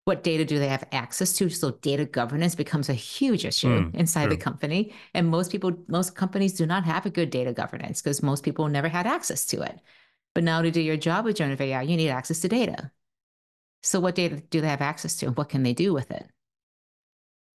what 0.06 0.24
data 0.24 0.44
do 0.44 0.60
they 0.60 0.68
have 0.68 0.86
access 0.92 1.34
to? 1.34 1.50
So 1.50 1.72
data 1.72 2.06
governance 2.06 2.56
becomes 2.56 2.90
a 2.90 2.94
huge 2.94 3.46
issue 3.46 3.86
mm, 3.86 3.96
inside 3.96 4.30
the 4.30 4.38
company. 4.38 4.94
And 5.14 5.30
most 5.30 5.50
people, 5.52 5.72
most 5.88 6.16
companies 6.16 6.54
do 6.54 6.66
not 6.66 6.84
have 6.84 7.06
a 7.06 7.10
good 7.10 7.30
data 7.30 7.54
governance 7.54 8.02
because 8.02 8.22
most 8.22 8.44
people 8.44 8.68
never 8.68 8.90
had 8.90 9.08
access 9.08 9.46
to 9.48 9.62
it. 9.62 9.80
But 10.36 10.44
now 10.44 10.62
to 10.62 10.72
do 10.72 10.82
your 10.82 10.98
job 10.98 11.24
with 11.24 11.38
generative 11.38 11.62
AI, 11.62 11.84
you 11.84 11.96
need 11.96 12.10
access 12.10 12.42
to 12.42 12.50
data. 12.50 12.92
So 13.82 14.00
what 14.00 14.16
data 14.16 14.42
do 14.50 14.60
they 14.60 14.68
have 14.68 14.82
access 14.82 15.16
to? 15.18 15.28
And 15.28 15.38
what 15.38 15.50
can 15.50 15.64
they 15.64 15.74
do 15.74 15.94
with 15.94 16.12
it? 16.12 16.26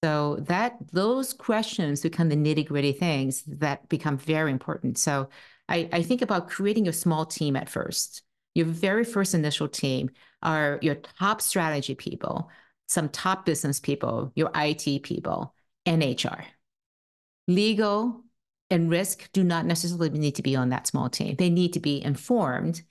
So 0.07 0.37
that 0.43 0.77
those 0.93 1.33
questions 1.33 1.99
become 1.99 2.29
the 2.29 2.37
nitty 2.37 2.65
gritty 2.65 2.93
things 2.93 3.43
that 3.45 3.89
become 3.89 4.17
very 4.17 4.51
important. 4.51 4.97
So 4.97 5.27
I, 5.67 5.89
I 5.91 6.01
think 6.01 6.21
about 6.21 6.49
creating 6.49 6.87
a 6.87 6.93
small 6.93 7.25
team 7.25 7.57
at 7.57 7.67
first. 7.67 8.21
Your 8.55 8.67
very 8.67 9.03
first 9.03 9.33
initial 9.33 9.67
team 9.67 10.09
are 10.41 10.79
your 10.81 10.95
top 10.95 11.41
strategy 11.41 11.93
people, 11.93 12.49
some 12.87 13.09
top 13.09 13.45
business 13.45 13.81
people, 13.81 14.31
your 14.33 14.49
IT 14.55 15.03
people, 15.03 15.53
and 15.85 16.01
HR. 16.01 16.45
Legal 17.49 18.23
and 18.69 18.89
risk 18.89 19.29
do 19.33 19.43
not 19.43 19.65
necessarily 19.65 20.09
need 20.11 20.35
to 20.35 20.41
be 20.41 20.55
on 20.55 20.69
that 20.69 20.87
small 20.87 21.09
team. 21.09 21.35
They 21.35 21.49
need 21.49 21.73
to 21.73 21.81
be 21.81 22.01
informed 22.01 22.81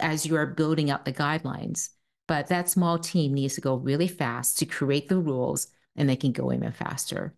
as 0.00 0.26
you 0.26 0.34
are 0.34 0.46
building 0.46 0.90
up 0.90 1.04
the 1.04 1.12
guidelines. 1.12 1.90
But 2.26 2.48
that 2.48 2.68
small 2.68 2.98
team 2.98 3.32
needs 3.32 3.54
to 3.54 3.60
go 3.60 3.76
really 3.76 4.08
fast 4.08 4.58
to 4.58 4.66
create 4.66 5.08
the 5.08 5.18
rules 5.18 5.68
and 5.98 6.08
they 6.08 6.16
can 6.16 6.32
go 6.32 6.52
even 6.52 6.72
faster. 6.72 7.34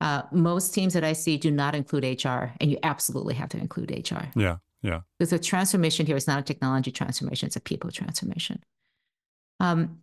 Uh, 0.00 0.22
most 0.32 0.74
teams 0.74 0.94
that 0.94 1.04
I 1.04 1.12
see 1.12 1.36
do 1.36 1.50
not 1.50 1.74
include 1.74 2.04
HR, 2.04 2.52
and 2.60 2.70
you 2.70 2.78
absolutely 2.82 3.34
have 3.34 3.48
to 3.50 3.58
include 3.58 3.90
HR. 3.90 4.24
Yeah, 4.34 4.56
yeah. 4.82 5.00
Because 5.18 5.30
the 5.30 5.38
transformation 5.38 6.06
here 6.06 6.16
is 6.16 6.26
not 6.26 6.38
a 6.38 6.42
technology 6.42 6.90
transformation, 6.90 7.46
it's 7.46 7.56
a 7.56 7.60
people 7.60 7.90
transformation. 7.90 8.62
Um, 9.60 9.98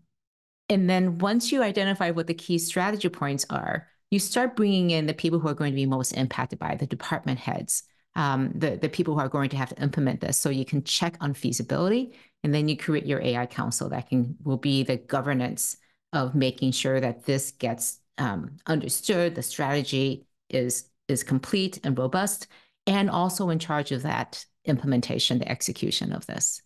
and 0.70 0.90
then 0.90 1.18
once 1.18 1.52
you 1.52 1.62
identify 1.64 2.12
what 2.12 2.28
the 2.28 2.34
key 2.34 2.58
strategy 2.58 3.10
points 3.10 3.46
are, 3.50 3.88
you 4.10 4.20
start 4.20 4.56
bringing 4.56 4.92
in 4.92 5.06
the 5.06 5.14
people 5.14 5.40
who 5.40 5.48
are 5.48 5.54
going 5.54 5.72
to 5.72 5.76
be 5.76 5.86
most 5.86 6.14
impacted 6.14 6.60
by 6.60 6.76
the 6.76 6.86
department 6.86 7.40
heads, 7.40 7.84
um, 8.16 8.52
the, 8.56 8.78
the 8.78 8.90
people 8.90 9.14
who 9.14 9.20
are 9.20 9.30
going 9.30 9.50
to 9.50 9.58
have 9.58 9.70
to 9.70 9.82
implement 9.82 10.22
this. 10.22 10.38
So 10.38 10.50
you 10.50 10.66
can 10.66 10.84
check 10.84 11.16
on 11.22 11.34
feasibility, 11.34 12.14
and 12.44 12.54
then 12.54 12.68
you 12.68 12.76
create 12.76 13.06
your 13.06 13.22
AI 13.22 13.46
council 13.46 13.90
that 13.90 14.10
can 14.10 14.36
will 14.44 14.58
be 14.58 14.84
the 14.84 14.98
governance 14.98 15.78
of 16.14 16.36
making 16.36 16.72
sure 16.72 17.00
that 17.00 17.26
this 17.26 17.52
gets 17.52 18.00
um, 18.18 18.58
understood, 18.66 19.36
the 19.36 19.44
strategy 19.44 20.26
is 20.50 20.86
is 21.08 21.24
complete 21.24 21.80
and 21.84 21.98
robust, 21.98 22.48
and 22.88 23.10
also 23.10 23.50
in 23.50 23.60
charge 23.60 23.92
of 23.92 24.04
that 24.04 24.46
implementation, 24.66 25.40
the 25.40 25.50
execution 25.50 26.14
of 26.14 26.26
this. 26.26 26.62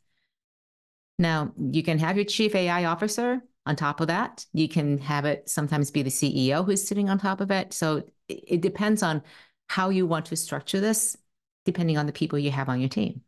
Now, 1.17 1.53
you 1.58 1.81
can 1.81 1.97
have 1.99 2.17
your 2.17 2.25
chief 2.25 2.53
AI 2.53 2.86
officer 2.86 3.41
on 3.65 3.75
top 3.75 4.01
of 4.01 4.08
that. 4.08 4.45
You 4.53 4.67
can 4.67 4.97
have 4.99 5.25
it 5.25 5.49
sometimes 5.49 5.91
be 5.91 6.03
the 6.03 6.10
CEO 6.10 6.65
who's 6.65 6.86
sitting 6.86 7.10
on 7.10 7.17
top 7.17 7.41
of 7.41 7.51
it. 7.51 7.73
So 7.73 8.03
it, 8.27 8.43
it 8.47 8.62
depends 8.62 9.01
on 9.01 9.23
how 9.67 9.89
you 9.89 10.05
want 10.05 10.25
to 10.27 10.36
structure 10.36 10.79
this, 10.79 11.17
depending 11.63 11.97
on 11.97 12.05
the 12.05 12.12
people 12.12 12.38
you 12.38 12.51
have 12.51 12.69
on 12.69 12.79
your 12.79 12.89
team. 12.89 13.21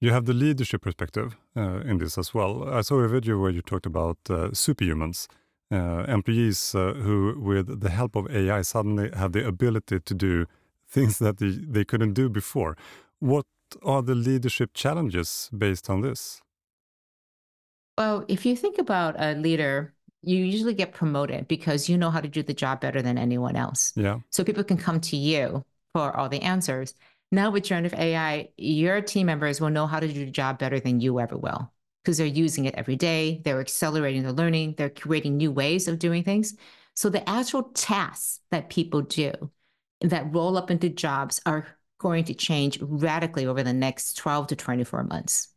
You 0.00 0.12
have 0.12 0.26
the 0.26 0.32
leadership 0.32 0.82
perspective 0.82 1.36
uh, 1.56 1.80
in 1.80 1.98
this 1.98 2.18
as 2.18 2.32
well. 2.32 2.68
I 2.68 2.82
saw 2.82 2.96
a 2.96 3.08
video 3.08 3.38
where 3.38 3.50
you 3.50 3.62
talked 3.62 3.86
about 3.86 4.18
uh, 4.30 4.50
superhumans, 4.50 5.26
employees 5.76 6.74
uh, 6.74 6.94
who, 6.94 7.38
with 7.38 7.80
the 7.80 7.90
help 7.90 8.16
of 8.16 8.30
AI, 8.30 8.62
suddenly 8.62 9.10
have 9.14 9.32
the 9.32 9.46
ability 9.46 10.00
to 10.00 10.14
do 10.14 10.46
things 10.88 11.18
that 11.18 11.38
they, 11.38 11.50
they 11.50 11.84
couldn't 11.84 12.14
do 12.14 12.28
before. 12.28 12.76
What 13.18 13.46
are 13.82 14.02
the 14.02 14.14
leadership 14.14 14.72
challenges 14.74 15.50
based 15.56 15.90
on 15.90 16.00
this? 16.00 16.40
Well, 17.98 18.24
if 18.28 18.46
you 18.46 18.56
think 18.56 18.78
about 18.78 19.16
a 19.18 19.34
leader, 19.34 19.94
you 20.22 20.36
usually 20.36 20.74
get 20.74 20.92
promoted 20.92 21.48
because 21.48 21.88
you 21.88 21.98
know 21.98 22.10
how 22.10 22.20
to 22.20 22.28
do 22.28 22.42
the 22.42 22.54
job 22.54 22.80
better 22.80 23.02
than 23.02 23.18
anyone 23.18 23.56
else. 23.56 23.92
Yeah. 23.96 24.20
So 24.30 24.44
people 24.44 24.64
can 24.64 24.76
come 24.76 25.00
to 25.00 25.16
you 25.16 25.64
for 25.92 26.16
all 26.16 26.28
the 26.28 26.40
answers. 26.42 26.94
Now 27.30 27.50
with 27.50 27.64
generative 27.64 27.98
AI, 27.98 28.48
your 28.56 29.00
team 29.00 29.26
members 29.26 29.60
will 29.60 29.70
know 29.70 29.86
how 29.86 30.00
to 30.00 30.08
do 30.08 30.24
the 30.24 30.30
job 30.30 30.58
better 30.58 30.80
than 30.80 31.00
you 31.00 31.20
ever 31.20 31.36
will 31.36 31.70
because 32.08 32.16
they're 32.16 32.26
using 32.26 32.64
it 32.64 32.74
every 32.74 32.96
day. 32.96 33.42
They're 33.44 33.60
accelerating 33.60 34.22
their 34.22 34.32
learning. 34.32 34.76
They're 34.78 34.88
creating 34.88 35.36
new 35.36 35.52
ways 35.52 35.88
of 35.88 35.98
doing 35.98 36.24
things. 36.24 36.56
So 36.96 37.10
the 37.10 37.28
actual 37.28 37.64
tasks 37.64 38.40
that 38.50 38.70
people 38.70 39.02
do 39.02 39.30
that 40.00 40.32
roll 40.32 40.56
up 40.56 40.70
into 40.70 40.88
jobs 40.88 41.38
are 41.44 41.66
going 41.98 42.24
to 42.24 42.32
change 42.32 42.78
radically 42.80 43.44
over 43.44 43.62
the 43.62 43.74
next 43.74 44.14
12 44.14 44.46
to 44.46 44.56
24 44.56 45.04
months. 45.04 45.48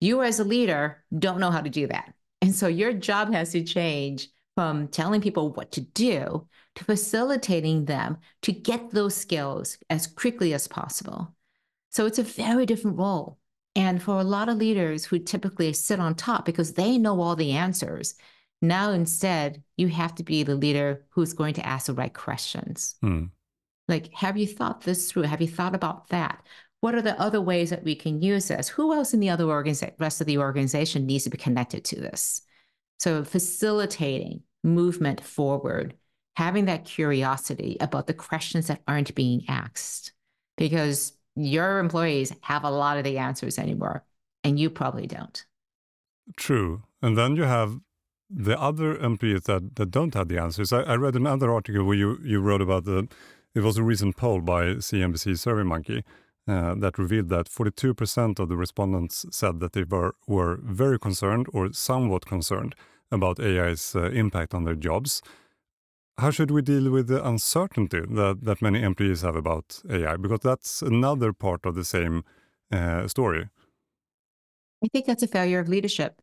You, 0.00 0.22
as 0.22 0.40
a 0.40 0.44
leader, 0.44 1.04
don't 1.18 1.38
know 1.38 1.50
how 1.50 1.60
to 1.60 1.68
do 1.68 1.86
that. 1.88 2.14
And 2.40 2.54
so 2.54 2.66
your 2.66 2.94
job 2.94 3.30
has 3.34 3.52
to 3.52 3.62
change 3.62 4.28
from 4.54 4.88
telling 4.88 5.20
people 5.20 5.52
what 5.52 5.70
to 5.72 5.82
do 5.82 6.48
to 6.76 6.84
facilitating 6.84 7.84
them 7.84 8.16
to 8.40 8.52
get 8.52 8.92
those 8.92 9.14
skills 9.14 9.76
as 9.90 10.06
quickly 10.06 10.54
as 10.54 10.66
possible. 10.66 11.34
So 11.90 12.06
it's 12.06 12.18
a 12.18 12.22
very 12.22 12.64
different 12.64 12.96
role. 12.96 13.38
And 13.76 14.02
for 14.02 14.20
a 14.20 14.24
lot 14.24 14.48
of 14.48 14.56
leaders 14.56 15.04
who 15.04 15.18
typically 15.18 15.72
sit 15.72 15.98
on 15.98 16.14
top 16.14 16.44
because 16.44 16.74
they 16.74 16.96
know 16.96 17.20
all 17.20 17.34
the 17.34 17.52
answers, 17.52 18.14
now 18.62 18.92
instead, 18.92 19.62
you 19.76 19.88
have 19.88 20.14
to 20.16 20.22
be 20.22 20.42
the 20.42 20.54
leader 20.54 21.04
who's 21.10 21.32
going 21.32 21.54
to 21.54 21.66
ask 21.66 21.86
the 21.86 21.94
right 21.94 22.14
questions. 22.14 22.94
Hmm. 23.00 23.24
Like, 23.88 24.12
have 24.14 24.36
you 24.36 24.46
thought 24.46 24.82
this 24.82 25.10
through? 25.10 25.24
Have 25.24 25.42
you 25.42 25.48
thought 25.48 25.74
about 25.74 26.08
that? 26.08 26.42
what 26.84 26.94
are 26.94 27.00
the 27.00 27.18
other 27.18 27.40
ways 27.40 27.70
that 27.70 27.82
we 27.82 27.94
can 27.94 28.20
use 28.20 28.48
this? 28.48 28.68
Who 28.68 28.92
else 28.92 29.14
in 29.14 29.20
the 29.20 29.30
other 29.30 29.46
organization, 29.46 29.94
rest 29.98 30.20
of 30.20 30.26
the 30.26 30.36
organization 30.36 31.06
needs 31.06 31.24
to 31.24 31.30
be 31.30 31.38
connected 31.38 31.82
to 31.86 31.96
this? 31.96 32.42
So 32.98 33.24
facilitating 33.24 34.42
movement 34.62 35.22
forward, 35.22 35.94
having 36.36 36.66
that 36.66 36.84
curiosity 36.84 37.78
about 37.80 38.06
the 38.06 38.12
questions 38.12 38.66
that 38.66 38.82
aren't 38.86 39.14
being 39.14 39.46
asked, 39.48 40.12
because 40.58 41.14
your 41.36 41.78
employees 41.78 42.32
have 42.42 42.64
a 42.64 42.70
lot 42.70 42.96
of 42.96 43.04
the 43.04 43.18
answers 43.18 43.58
anymore, 43.58 44.04
and 44.42 44.58
you 44.58 44.70
probably 44.70 45.06
don't. 45.06 45.44
True. 46.36 46.84
And 47.02 47.18
then 47.18 47.36
you 47.36 47.42
have 47.42 47.80
the 48.30 48.60
other 48.60 48.96
employees 48.96 49.42
that, 49.42 49.76
that 49.76 49.90
don't 49.90 50.14
have 50.14 50.28
the 50.28 50.38
answers. 50.38 50.72
I, 50.72 50.82
I 50.82 50.96
read 50.96 51.14
another 51.14 51.52
article 51.52 51.84
where 51.84 51.96
you, 51.96 52.18
you 52.22 52.40
wrote 52.40 52.62
about 52.62 52.84
the, 52.84 53.08
it 53.54 53.60
was 53.60 53.76
a 53.76 53.82
recent 53.82 54.16
poll 54.16 54.40
by 54.40 54.64
CNBC 54.64 55.32
SurveyMonkey 55.32 56.02
uh, 56.46 56.74
that 56.74 56.98
revealed 56.98 57.28
that 57.28 57.48
42% 57.48 58.38
of 58.38 58.48
the 58.48 58.56
respondents 58.56 59.24
said 59.30 59.60
that 59.60 59.72
they 59.72 59.84
were, 59.84 60.14
were 60.26 60.58
very 60.62 60.98
concerned 60.98 61.46
or 61.52 61.72
somewhat 61.72 62.26
concerned 62.26 62.74
about 63.10 63.38
AI's 63.38 63.94
uh, 63.94 64.10
impact 64.10 64.54
on 64.54 64.64
their 64.64 64.74
jobs. 64.74 65.22
How 66.18 66.30
should 66.30 66.50
we 66.50 66.62
deal 66.62 66.90
with 66.90 67.08
the 67.08 67.26
uncertainty 67.26 68.00
that, 68.00 68.38
that 68.42 68.62
many 68.62 68.82
employees 68.82 69.22
have 69.22 69.36
about 69.36 69.80
AI? 69.90 70.16
Because 70.16 70.40
that's 70.40 70.82
another 70.82 71.32
part 71.32 71.66
of 71.66 71.74
the 71.74 71.84
same 71.84 72.24
uh, 72.70 73.08
story. 73.08 73.48
I 74.84 74.88
think 74.92 75.06
that's 75.06 75.22
a 75.22 75.28
failure 75.28 75.58
of 75.58 75.68
leadership. 75.68 76.20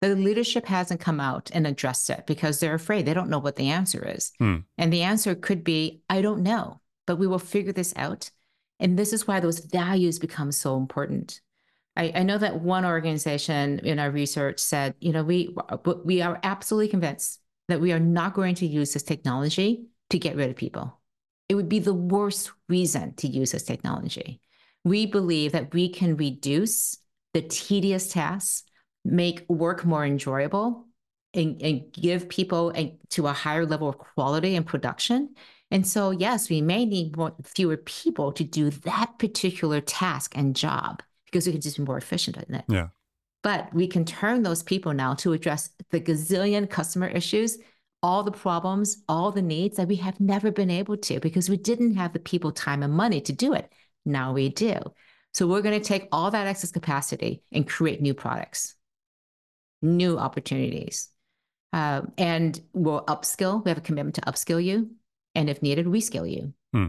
The 0.00 0.14
leadership 0.14 0.66
hasn't 0.66 1.00
come 1.00 1.20
out 1.20 1.50
and 1.52 1.66
addressed 1.66 2.08
it 2.10 2.26
because 2.26 2.60
they're 2.60 2.74
afraid. 2.74 3.06
They 3.06 3.14
don't 3.14 3.30
know 3.30 3.38
what 3.38 3.56
the 3.56 3.68
answer 3.68 4.06
is. 4.06 4.32
Hmm. 4.38 4.58
And 4.78 4.92
the 4.92 5.02
answer 5.02 5.34
could 5.34 5.64
be, 5.64 6.02
I 6.08 6.22
don't 6.22 6.42
know, 6.42 6.80
but 7.06 7.16
we 7.16 7.26
will 7.26 7.38
figure 7.38 7.72
this 7.72 7.94
out 7.96 8.30
and 8.78 8.98
this 8.98 9.12
is 9.12 9.26
why 9.26 9.40
those 9.40 9.60
values 9.60 10.18
become 10.18 10.52
so 10.52 10.76
important. 10.76 11.40
I, 11.96 12.12
I 12.14 12.22
know 12.22 12.38
that 12.38 12.60
one 12.60 12.84
organization 12.84 13.78
in 13.80 13.98
our 13.98 14.10
research 14.10 14.60
said, 14.60 14.94
you 15.00 15.12
know, 15.12 15.24
we 15.24 15.54
we 16.04 16.20
are 16.20 16.38
absolutely 16.42 16.88
convinced 16.88 17.40
that 17.68 17.80
we 17.80 17.92
are 17.92 18.00
not 18.00 18.34
going 18.34 18.54
to 18.56 18.66
use 18.66 18.92
this 18.92 19.02
technology 19.02 19.86
to 20.10 20.18
get 20.18 20.36
rid 20.36 20.50
of 20.50 20.56
people. 20.56 21.00
It 21.48 21.54
would 21.54 21.68
be 21.68 21.78
the 21.78 21.94
worst 21.94 22.52
reason 22.68 23.14
to 23.16 23.28
use 23.28 23.52
this 23.52 23.64
technology. 23.64 24.40
We 24.84 25.06
believe 25.06 25.52
that 25.52 25.72
we 25.72 25.88
can 25.88 26.16
reduce 26.16 26.98
the 27.34 27.42
tedious 27.42 28.08
tasks, 28.08 28.64
make 29.04 29.44
work 29.48 29.84
more 29.84 30.04
enjoyable, 30.04 30.86
and, 31.34 31.60
and 31.60 31.92
give 31.92 32.28
people 32.28 32.72
a, 32.74 32.96
to 33.10 33.26
a 33.26 33.32
higher 33.32 33.66
level 33.66 33.88
of 33.88 33.98
quality 33.98 34.56
and 34.56 34.66
production 34.66 35.34
and 35.70 35.86
so, 35.86 36.10
yes, 36.10 36.48
we 36.48 36.60
may 36.60 36.84
need 36.84 37.16
more, 37.16 37.34
fewer 37.44 37.76
people 37.76 38.32
to 38.32 38.44
do 38.44 38.70
that 38.70 39.18
particular 39.18 39.80
task 39.80 40.36
and 40.36 40.54
job 40.54 41.02
because 41.24 41.46
we 41.46 41.52
can 41.52 41.60
just 41.60 41.76
be 41.76 41.82
more 41.82 41.98
efficient 41.98 42.36
in 42.36 42.54
it. 42.54 42.64
Yeah. 42.68 42.88
But 43.46 43.72
we 43.72 43.86
can 43.86 44.04
turn 44.04 44.42
those 44.42 44.64
people 44.64 44.92
now 44.92 45.14
to 45.14 45.32
address 45.32 45.70
the 45.92 46.00
gazillion 46.00 46.68
customer 46.68 47.06
issues, 47.06 47.58
all 48.02 48.24
the 48.24 48.32
problems, 48.32 49.04
all 49.08 49.30
the 49.30 49.40
needs 49.40 49.76
that 49.76 49.86
we 49.86 49.94
have 49.96 50.18
never 50.18 50.50
been 50.50 50.68
able 50.68 50.96
to 50.96 51.20
because 51.20 51.48
we 51.48 51.56
didn't 51.56 51.94
have 51.94 52.12
the 52.12 52.18
people, 52.18 52.50
time, 52.50 52.82
and 52.82 52.92
money 52.92 53.20
to 53.20 53.32
do 53.32 53.54
it. 53.54 53.72
Now 54.04 54.32
we 54.32 54.48
do. 54.48 54.80
So 55.32 55.46
we're 55.46 55.62
going 55.62 55.80
to 55.80 55.88
take 55.88 56.08
all 56.10 56.32
that 56.32 56.48
excess 56.48 56.72
capacity 56.72 57.44
and 57.52 57.68
create 57.68 58.02
new 58.02 58.14
products, 58.14 58.74
new 59.80 60.18
opportunities. 60.18 61.08
Um, 61.72 62.10
and 62.18 62.60
we'll 62.72 63.04
upskill. 63.04 63.64
We 63.64 63.68
have 63.68 63.78
a 63.78 63.80
commitment 63.80 64.16
to 64.16 64.22
upskill 64.22 64.64
you 64.64 64.90
and 65.36 65.48
if 65.48 65.62
needed, 65.62 65.86
reskill 65.86 66.28
you. 66.28 66.52
Hmm. 66.72 66.88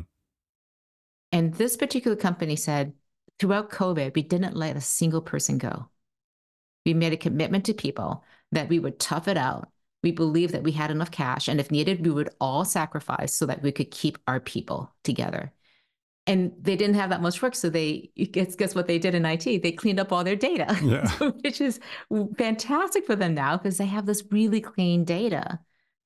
And 1.32 1.54
this 1.54 1.78
particular 1.78 2.18
company 2.18 2.56
said 2.56 2.94
throughout 3.38 3.70
COVID, 3.70 4.16
we 4.16 4.24
didn't 4.24 4.56
let 4.56 4.76
a 4.76 4.82
single 4.82 5.22
person 5.22 5.60
go. 5.60 5.90
We 6.88 6.96
made 6.96 7.14
a 7.14 7.18
commitment 7.18 7.66
to 7.68 7.76
people 7.76 8.26
that 8.52 8.70
we 8.70 8.80
would 8.80 9.00
tough 9.00 9.28
it 9.30 9.38
out. 9.38 9.70
We 10.04 10.12
believed 10.12 10.54
that 10.56 10.64
we 10.64 10.72
had 10.74 10.92
enough 10.92 11.12
cash, 11.12 11.48
and 11.50 11.60
if 11.60 11.72
needed, 11.72 12.06
we 12.06 12.12
would 12.12 12.32
all 12.42 12.66
sacrifice 12.66 13.36
so 13.36 13.46
that 13.48 13.62
we 13.64 13.72
could 13.72 13.92
keep 13.92 14.18
our 14.28 14.40
people 14.40 14.94
together. 15.04 15.54
and 16.26 16.52
they 16.62 16.76
didn't 16.76 16.96
have 16.96 17.10
that 17.12 17.22
much 17.22 17.42
work. 17.42 17.56
So 17.56 17.70
they 17.70 18.12
guess 18.32 18.56
guess 18.56 18.76
what 18.76 18.88
they 18.88 19.00
did 19.00 19.16
in 19.16 19.26
IT? 19.26 19.60
They 19.60 19.72
cleaned 19.72 20.00
up 20.00 20.12
all 20.12 20.24
their 20.24 20.36
data, 20.36 20.78
yeah. 20.80 21.10
which 21.44 21.62
is 21.62 21.80
fantastic 22.38 23.06
for 23.06 23.16
them 23.16 23.34
now 23.34 23.58
because 23.58 23.78
they 23.78 23.86
have 23.86 24.06
this 24.06 24.24
really 24.32 24.62
clean 24.62 25.06
data 25.06 25.60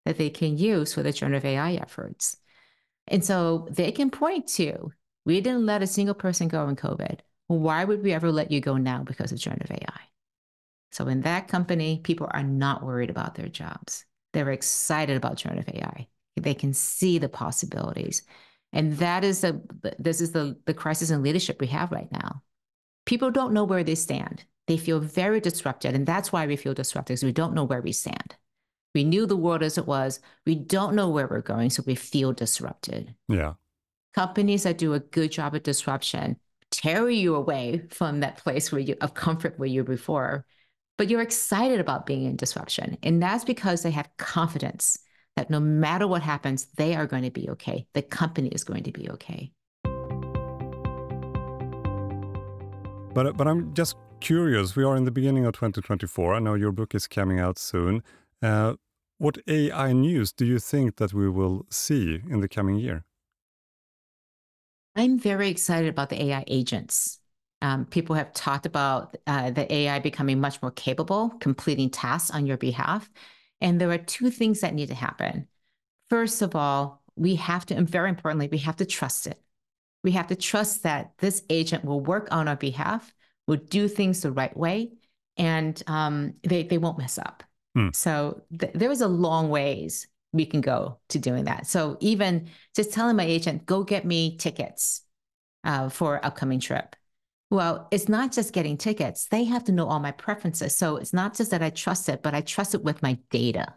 that 0.06 0.18
they 0.18 0.30
can 0.30 0.58
use 0.58 0.94
for 0.94 1.04
the 1.04 1.12
generative 1.14 1.46
AI 1.46 1.74
efforts. 1.76 2.38
And 3.08 3.26
so 3.26 3.68
they 3.72 3.92
can 3.94 4.12
point 4.12 4.48
to, 4.50 4.92
we 5.26 5.42
didn't 5.42 5.66
let 5.68 5.84
a 5.84 5.88
single 5.88 6.16
person 6.16 6.48
go 6.50 6.68
in 6.70 6.76
COVID. 6.78 7.20
Why 7.48 7.84
would 7.86 8.04
we 8.04 8.14
ever 8.14 8.32
let 8.32 8.52
you 8.52 8.62
go 8.62 8.78
now 8.78 9.04
because 9.04 9.32
of 9.32 9.40
generative 9.40 9.72
AI? 9.72 10.02
So 10.92 11.08
in 11.08 11.22
that 11.22 11.48
company, 11.48 12.02
people 12.04 12.28
are 12.32 12.44
not 12.44 12.84
worried 12.84 13.10
about 13.10 13.36
their 13.36 13.48
jobs. 13.48 14.06
They're 14.34 14.52
excited 14.52 15.18
about 15.18 15.38
generative 15.38 15.74
AI. 15.74 16.08
They 16.36 16.54
can 16.54 16.74
see 16.74 17.18
the 17.18 17.30
possibilities. 17.30 18.24
And 18.74 18.98
that 18.98 19.24
is 19.24 19.42
the 19.42 19.62
this 20.00 20.22
is 20.22 20.32
the 20.32 20.58
the 20.66 20.74
crisis 20.74 21.10
in 21.10 21.24
leadership 21.24 21.60
we 21.60 21.68
have 21.68 21.92
right 21.92 22.12
now. 22.12 22.42
People 23.06 23.32
don't 23.32 23.54
know 23.54 23.66
where 23.66 23.84
they 23.84 23.96
stand. 23.96 24.46
They 24.68 24.78
feel 24.78 25.00
very 25.00 25.42
disrupted, 25.42 25.96
and 25.96 26.06
that's 26.06 26.32
why 26.32 26.48
we 26.48 26.56
feel 26.56 26.74
disrupted 26.74 27.16
because 27.16 27.26
we 27.26 27.34
don't 27.34 27.54
know 27.54 27.66
where 27.66 27.82
we 27.82 27.92
stand. 27.92 28.36
We 28.94 29.04
knew 29.04 29.26
the 29.26 29.36
world 29.36 29.64
as 29.64 29.78
it 29.78 29.88
was. 29.88 30.20
We 30.46 30.56
don't 30.56 30.96
know 30.96 31.10
where 31.10 31.28
we're 31.28 31.42
going, 31.42 31.70
so 31.70 31.84
we 31.86 31.96
feel 31.96 32.32
disrupted. 32.32 33.16
Yeah. 33.28 33.54
Companies 34.14 34.64
that 34.64 34.78
do 34.78 34.94
a 34.94 35.00
good 35.00 35.32
job 35.32 35.56
of 35.56 35.64
disruption 35.64 36.38
tear 36.70 37.10
you 37.10 37.36
away 37.36 37.84
from 37.90 38.22
that 38.22 38.38
place 38.38 38.72
where 38.72 38.80
you 38.80 38.96
of 39.02 39.14
comfort 39.14 39.60
where 39.60 39.68
you 39.68 39.82
were 39.82 39.92
before, 39.92 40.46
but 41.02 41.10
you're 41.10 41.20
excited 41.20 41.80
about 41.80 42.06
being 42.06 42.26
in 42.26 42.36
disruption, 42.36 42.96
and 43.02 43.24
that's 43.24 43.44
because 43.44 43.82
they 43.82 43.90
have 43.90 44.08
confidence 44.18 45.00
that 45.36 45.50
no 45.50 45.60
matter 45.60 46.06
what 46.06 46.22
happens, 46.22 46.68
they 46.76 46.94
are 46.94 47.08
going 47.08 47.24
to 47.24 47.32
be 47.32 47.50
okay. 47.50 47.88
The 47.96 48.04
company 48.04 48.50
is 48.50 48.64
going 48.64 48.84
to 48.84 48.92
be 48.92 49.10
okay. 49.10 49.52
But 53.16 53.36
but 53.36 53.48
I'm 53.48 53.74
just 53.74 53.96
curious. 54.20 54.76
We 54.76 54.84
are 54.84 54.96
in 54.96 55.06
the 55.06 55.12
beginning 55.12 55.44
of 55.48 55.54
2024. 55.54 56.36
I 56.36 56.40
know 56.40 56.54
your 56.54 56.72
book 56.72 56.94
is 56.94 57.08
coming 57.08 57.40
out 57.40 57.58
soon. 57.58 58.04
Uh, 58.40 58.76
what 59.18 59.40
AI 59.48 59.94
news 59.94 60.32
do 60.32 60.46
you 60.46 60.60
think 60.60 60.98
that 60.98 61.16
we 61.16 61.28
will 61.28 61.66
see 61.72 62.22
in 62.30 62.42
the 62.42 62.48
coming 62.48 62.76
year? 62.76 63.06
I'm 64.96 65.18
very 65.18 65.50
excited 65.50 65.90
about 65.90 66.10
the 66.10 66.22
AI 66.26 66.44
agents. 66.46 67.21
Um, 67.62 67.86
people 67.86 68.16
have 68.16 68.34
talked 68.34 68.66
about 68.66 69.18
uh, 69.28 69.52
the 69.52 69.72
AI 69.72 70.00
becoming 70.00 70.40
much 70.40 70.62
more 70.62 70.72
capable, 70.72 71.30
completing 71.40 71.90
tasks 71.90 72.32
on 72.32 72.46
your 72.46 72.58
behalf. 72.58 73.10
And 73.60 73.80
there 73.80 73.92
are 73.92 73.98
two 73.98 74.32
things 74.32 74.62
that 74.62 74.74
need 74.74 74.88
to 74.88 74.96
happen. 74.96 75.48
First 76.10 76.42
of 76.42 76.56
all, 76.56 77.04
we 77.16 77.36
have 77.36 77.66
to, 77.68 77.76
and 77.76 77.88
very 77.88 78.10
importantly, 78.10 78.50
we 78.52 78.58
have 78.60 78.78
to 78.78 78.86
trust 78.86 79.28
it. 79.28 79.40
We 80.04 80.12
have 80.12 80.28
to 80.28 80.36
trust 80.36 80.84
that 80.84 81.12
this 81.20 81.44
agent 81.50 81.86
will 81.86 82.02
work 82.02 82.28
on 82.32 82.48
our 82.48 82.56
behalf, 82.56 83.14
will 83.48 83.58
do 83.58 83.88
things 83.88 84.22
the 84.22 84.32
right 84.32 84.56
way, 84.58 84.94
and 85.38 85.82
um, 85.88 86.34
they, 86.44 86.64
they 86.64 86.80
won't 86.80 86.98
mess 86.98 87.18
up. 87.18 87.44
Hmm. 87.76 87.90
So 87.94 88.42
th- 88.58 88.74
there 88.74 88.92
is 88.92 89.02
a 89.02 89.08
long 89.08 89.50
ways 89.50 90.08
we 90.34 90.46
can 90.46 90.62
go 90.62 91.00
to 91.10 91.20
doing 91.20 91.46
that. 91.46 91.68
So 91.68 91.98
even 92.00 92.50
just 92.76 92.94
telling 92.94 93.16
my 93.16 93.26
agent, 93.26 93.66
go 93.66 93.84
get 93.84 94.06
me 94.06 94.38
tickets 94.38 95.02
uh, 95.64 95.90
for 95.90 96.24
upcoming 96.26 96.60
trip. 96.60 96.96
Well, 97.52 97.90
it's 97.92 98.08
not 98.08 98.32
just 98.32 98.54
getting 98.54 98.78
tickets. 98.78 99.28
They 99.28 99.44
have 99.44 99.66
to 99.66 99.74
know 99.74 99.86
all 99.86 100.00
my 100.00 100.12
preferences. 100.12 100.76
So 100.76 100.96
it's 100.96 101.12
not 101.12 101.36
just 101.36 101.52
that 101.52 101.62
I 101.62 101.70
trust 101.70 102.08
it, 102.08 102.24
but 102.24 102.34
I 102.34 102.40
trust 102.40 102.74
it 102.74 102.84
with 102.84 103.04
my 103.04 103.20
data 103.30 103.76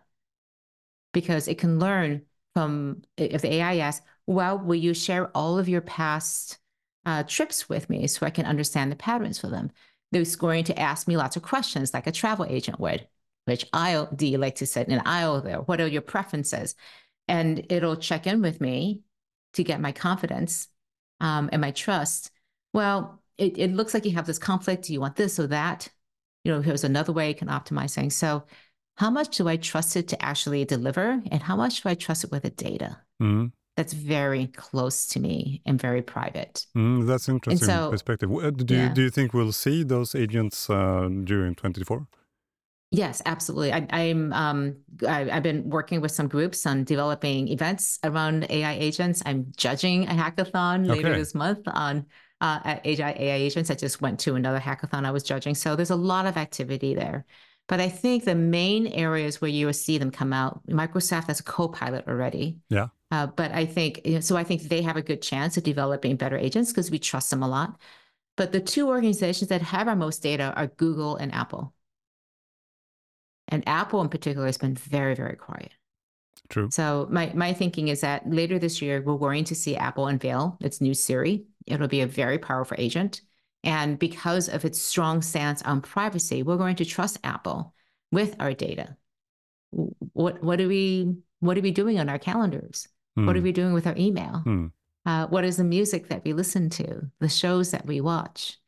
because 1.13 1.49
it 1.49 1.59
can 1.59 1.81
learn 1.81 2.23
from 2.55 3.03
if 3.17 3.43
the 3.43 3.55
AI 3.55 3.79
asks, 3.79 4.07
well, 4.29 4.59
will 4.59 4.77
you 4.77 4.95
share 4.95 5.29
all 5.37 5.59
of 5.59 5.69
your 5.69 5.81
past 5.81 6.59
uh, 7.05 7.25
trips 7.25 7.69
with 7.69 7.91
me 7.91 8.07
so 8.07 8.25
I 8.25 8.31
can 8.31 8.47
understand 8.47 8.93
the 8.93 8.97
patterns 8.97 9.41
for 9.41 9.49
them? 9.49 9.73
They're 10.13 10.25
going 10.39 10.63
to 10.65 10.79
ask 10.79 11.09
me 11.09 11.17
lots 11.17 11.35
of 11.35 11.43
questions 11.43 11.93
like 11.93 12.07
a 12.07 12.13
travel 12.13 12.47
agent 12.49 12.79
would. 12.79 13.09
Which 13.47 13.67
aisle 13.73 14.09
do 14.15 14.27
you 14.27 14.39
like 14.39 14.55
to 14.57 14.67
sit 14.67 14.87
in 14.87 14.95
an 14.95 15.03
aisle 15.05 15.41
there? 15.41 15.59
What 15.59 15.81
are 15.81 15.89
your 15.89 16.01
preferences? 16.01 16.77
And 17.27 17.67
it'll 17.71 17.97
check 17.97 18.29
in 18.29 18.41
with 18.41 18.61
me 18.61 19.01
to 19.55 19.65
get 19.65 19.81
my 19.81 19.91
confidence 19.91 20.69
um, 21.21 21.51
and 21.53 21.61
my 21.61 21.73
trust. 21.73 22.31
Well, 22.73 23.21
it, 23.39 23.59
it 23.59 23.73
looks 23.73 23.95
like 23.95 24.05
you 24.05 24.13
have 24.13 24.27
this 24.27 24.39
conflict. 24.39 24.85
Do 24.85 24.93
you 24.93 25.01
want 25.01 25.17
this 25.17 25.39
or 25.39 25.47
that? 25.49 25.89
You 26.45 26.53
know, 26.53 26.61
here's 26.61 26.85
another 26.85 27.13
way 27.13 27.29
you 27.29 27.35
can 27.35 27.49
optimize 27.49 27.95
things. 27.95 28.15
So, 28.15 28.45
how 28.97 29.11
much 29.11 29.37
do 29.37 29.49
I 29.49 29.57
trust 29.57 29.97
it 29.97 30.09
to 30.09 30.25
actually 30.25 30.65
deliver? 30.65 31.21
And 31.31 31.43
how 31.43 31.57
much 31.57 31.83
do 31.83 31.89
I 31.89 31.95
trust 31.95 32.25
it 32.25 32.31
with 32.31 32.43
the 32.43 32.51
data? 32.51 32.99
Mm-hmm. 33.21 33.47
That's 33.77 33.93
very 33.93 34.47
close 34.49 35.07
to 35.09 35.21
me 35.21 35.63
and 35.67 35.81
very 35.81 36.01
private. 36.01 36.65
Mm, 36.77 37.09
that's 37.09 37.29
interesting 37.29 37.67
so, 37.67 37.91
perspective. 37.91 38.31
Do, 38.31 38.75
yeah. 38.75 38.89
you, 38.89 38.95
do 38.95 39.03
you 39.03 39.11
think 39.11 39.35
we'll 39.35 39.51
see 39.51 39.83
those 39.83 40.15
agents 40.15 40.71
uh, 40.71 41.09
during 41.25 41.57
24? 41.57 42.07
Yes, 42.93 43.21
absolutely. 43.27 43.73
I, 43.73 44.03
am 44.03 44.33
um, 44.33 44.77
I, 45.09 45.25
have 45.25 45.43
been 45.43 45.69
working 45.69 46.01
with 46.01 46.13
some 46.13 46.29
groups 46.29 46.65
on 46.65 46.85
developing 46.85 47.49
events 47.49 47.99
around 48.05 48.47
AI 48.49 48.75
agents. 48.75 49.21
I'm 49.27 49.53
judging 49.57 50.05
a 50.05 50.13
hackathon 50.13 50.85
okay. 50.85 51.03
later 51.03 51.17
this 51.17 51.35
month 51.35 51.67
on 51.67 52.07
uh, 52.45 52.61
at 52.63 52.87
AI, 52.87 53.13
AI 53.13 53.37
agents. 53.37 53.71
I 53.71 53.75
just 53.75 54.03
went 54.03 54.21
to 54.21 54.35
another 54.35 54.61
hackathon 54.61 55.07
I 55.07 55.11
was 55.13 55.23
judging. 55.23 55.55
So 55.55 55.75
there's 55.75 55.89
a 55.89 55.97
lot 55.97 56.27
of 56.27 56.37
activity 56.37 56.95
there. 56.95 57.25
But 57.69 57.81
I 57.81 57.89
think 57.89 58.25
the 58.25 58.35
main 58.35 58.87
areas 58.89 59.41
where 59.41 59.51
you 59.51 59.65
will 59.65 59.73
see 59.73 59.97
them 59.97 60.11
come 60.11 60.35
out, 60.35 60.61
Microsoft 60.67 61.29
has 61.29 61.41
a 61.41 61.43
co-pilot 61.43 62.07
already. 62.07 62.59
Yeah. 62.69 62.89
Uh, 63.11 63.29
but 63.29 63.51
I 63.53 63.65
think 63.65 64.03
so. 64.21 64.37
I 64.37 64.45
think 64.45 64.65
they 64.65 64.83
have 64.83 64.99
a 64.99 65.03
good 65.03 65.23
chance 65.23 65.57
of 65.57 65.63
developing 65.63 66.17
better 66.17 66.37
agents 66.37 66.71
because 66.71 66.91
we 66.91 66.99
trust 66.99 67.31
them 67.31 67.43
a 67.43 67.49
lot. 67.49 67.81
But 68.37 68.53
the 68.53 68.61
two 68.61 68.89
organizations 68.89 69.49
that 69.49 69.63
have 69.63 69.89
our 69.89 69.97
most 69.97 70.23
data 70.23 70.53
are 70.55 70.67
Google 70.67 71.17
and 71.17 71.33
Apple. 71.33 71.73
And 73.49 73.67
Apple 73.67 74.03
in 74.03 74.11
particular 74.11 74.45
has 74.45 74.59
been 74.59 74.75
very, 74.75 75.15
very 75.15 75.37
quiet. 75.37 75.71
True. 76.51 76.69
So 76.71 77.09
my 77.11 77.33
my 77.35 77.55
thinking 77.55 77.89
is 77.89 78.03
that 78.03 78.29
later 78.29 78.59
this 78.59 78.83
year 78.83 79.01
we're 79.01 79.17
going 79.17 79.45
to 79.45 79.55
see 79.55 79.77
Apple 79.77 80.09
unveil 80.09 80.59
its 80.61 80.81
new 80.81 80.93
Siri. 80.93 81.47
It'll 81.67 81.89
be 81.89 82.03
a 82.03 82.07
very 82.07 82.39
powerful 82.39 82.77
agent. 82.79 83.23
And 83.63 83.99
because 83.99 84.49
of 84.49 84.65
its 84.65 84.81
strong 84.81 85.23
stance 85.23 85.63
on 85.63 85.81
privacy, 85.81 86.43
we're 86.43 86.59
going 86.59 86.77
to 86.77 86.85
trust 86.85 87.19
Apple 87.25 87.75
with 88.13 88.37
our 88.39 88.53
data. 88.53 88.97
What 89.71 90.43
what 90.43 90.61
are 90.61 90.69
we 90.69 91.17
what 91.41 91.59
are 91.59 91.63
we 91.63 91.71
doing 91.71 91.99
on 91.99 92.09
our 92.09 92.19
calendars? 92.19 92.89
Mm. 93.19 93.27
What 93.27 93.37
are 93.37 93.41
hmm. 93.41 93.45
we 93.45 93.53
doing 93.53 93.73
with 93.73 93.87
our 93.87 93.97
email? 93.97 94.43
Mm. 94.45 94.73
Uh, 95.07 95.27
what 95.27 95.45
is 95.45 95.57
the 95.57 95.65
music 95.65 96.09
that 96.09 96.25
we 96.25 96.33
listen 96.33 96.71
to? 96.71 97.03
The 97.21 97.29
shows 97.29 97.71
that 97.73 97.87
we 97.87 98.01
watch? 98.01 98.59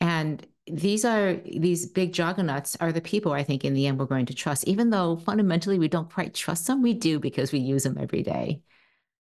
And 0.00 0.44
these 0.66 1.04
are 1.04 1.34
these 1.44 1.86
big 1.86 2.12
juggernauts 2.12 2.76
are 2.80 2.92
the 2.92 3.00
people 3.00 3.32
I 3.32 3.42
think 3.42 3.64
in 3.64 3.74
the 3.74 3.86
end 3.86 3.98
we're 3.98 4.06
going 4.06 4.26
to 4.26 4.34
trust, 4.34 4.66
even 4.66 4.90
though 4.90 5.16
fundamentally 5.16 5.78
we 5.78 5.88
don't 5.88 6.12
quite 6.12 6.34
trust 6.34 6.66
them. 6.66 6.82
We 6.82 6.94
do 6.94 7.18
because 7.18 7.52
we 7.52 7.58
use 7.58 7.82
them 7.84 7.98
every 7.98 8.22
day. 8.22 8.62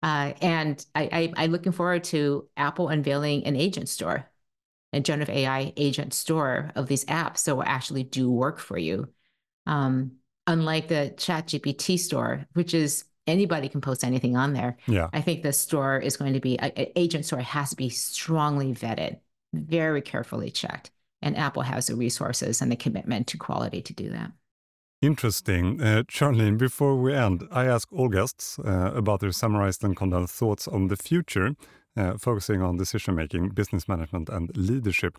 Uh, 0.03 0.33
and 0.41 0.85
I, 0.95 1.33
I, 1.37 1.45
am 1.45 1.51
looking 1.51 1.73
forward 1.73 2.05
to 2.05 2.49
Apple 2.57 2.89
unveiling 2.89 3.45
an 3.45 3.57
agent 3.57 3.89
store, 3.89 4.31
a 4.93 5.01
generative 5.01 5.35
AI 5.35 5.73
agent 5.77 6.15
store 6.15 6.71
of 6.77 6.87
these 6.87 7.05
apps 7.07 7.45
that 7.45 7.57
will 7.57 7.65
actually 7.65 8.05
do 8.05 8.31
work 8.31 8.61
for 8.61 8.79
you. 8.79 9.09
Um, 9.67 10.13
unlike 10.47 10.89
the 10.89 11.15
Chat 11.17 11.49
GPT 11.49 11.99
store, 11.99 12.47
which 12.53 12.75
is 12.75 13.05
anybody 13.27 13.69
can 13.69 13.81
post 13.81 14.05
anything 14.05 14.37
on 14.37 14.53
there. 14.53 14.77
Yeah. 14.87 15.09
I 15.13 15.21
think 15.21 15.43
the 15.43 15.53
store 15.53 15.99
is 15.99 16.17
going 16.17 16.35
to 16.35 16.41
be 16.41 16.59
an 16.59 16.73
agent 16.97 17.27
store 17.27 17.41
has 17.41 17.71
to 17.71 17.77
be 17.77 17.89
strongly 17.89 18.73
vetted, 18.73 19.19
very 19.53 20.01
carefully 20.01 20.51
checked 20.51 20.93
and 21.23 21.37
Apple 21.37 21.63
has 21.63 21.87
the 21.87 21.97
resources 21.97 22.63
and 22.63 22.71
the 22.71 22.77
commitment 22.77 23.27
to 23.29 23.39
quality 23.39 23.83
to 23.83 23.93
do 23.93 24.11
that. 24.11 24.33
Interesting. 25.01 25.81
Uh, 25.81 26.03
Charlene, 26.09 26.59
before 26.59 26.97
we 26.97 27.15
end, 27.15 27.47
I 27.53 27.67
ask 27.67 27.93
all 27.93 28.09
guests 28.09 28.59
uh, 28.59 28.93
about 28.95 29.21
their 29.21 29.31
summarized 29.31 29.85
and 29.85 29.97
condensed 29.97 30.35
thoughts 30.35 30.67
on 30.67 30.89
the 30.89 30.97
future, 30.97 31.55
uh, 31.97 32.19
focusing 32.19 32.63
on 32.63 32.79
decision 32.79 33.15
making, 33.15 33.51
business 33.51 33.87
management, 33.87 34.29
and 34.29 34.51
leadership. 34.57 35.17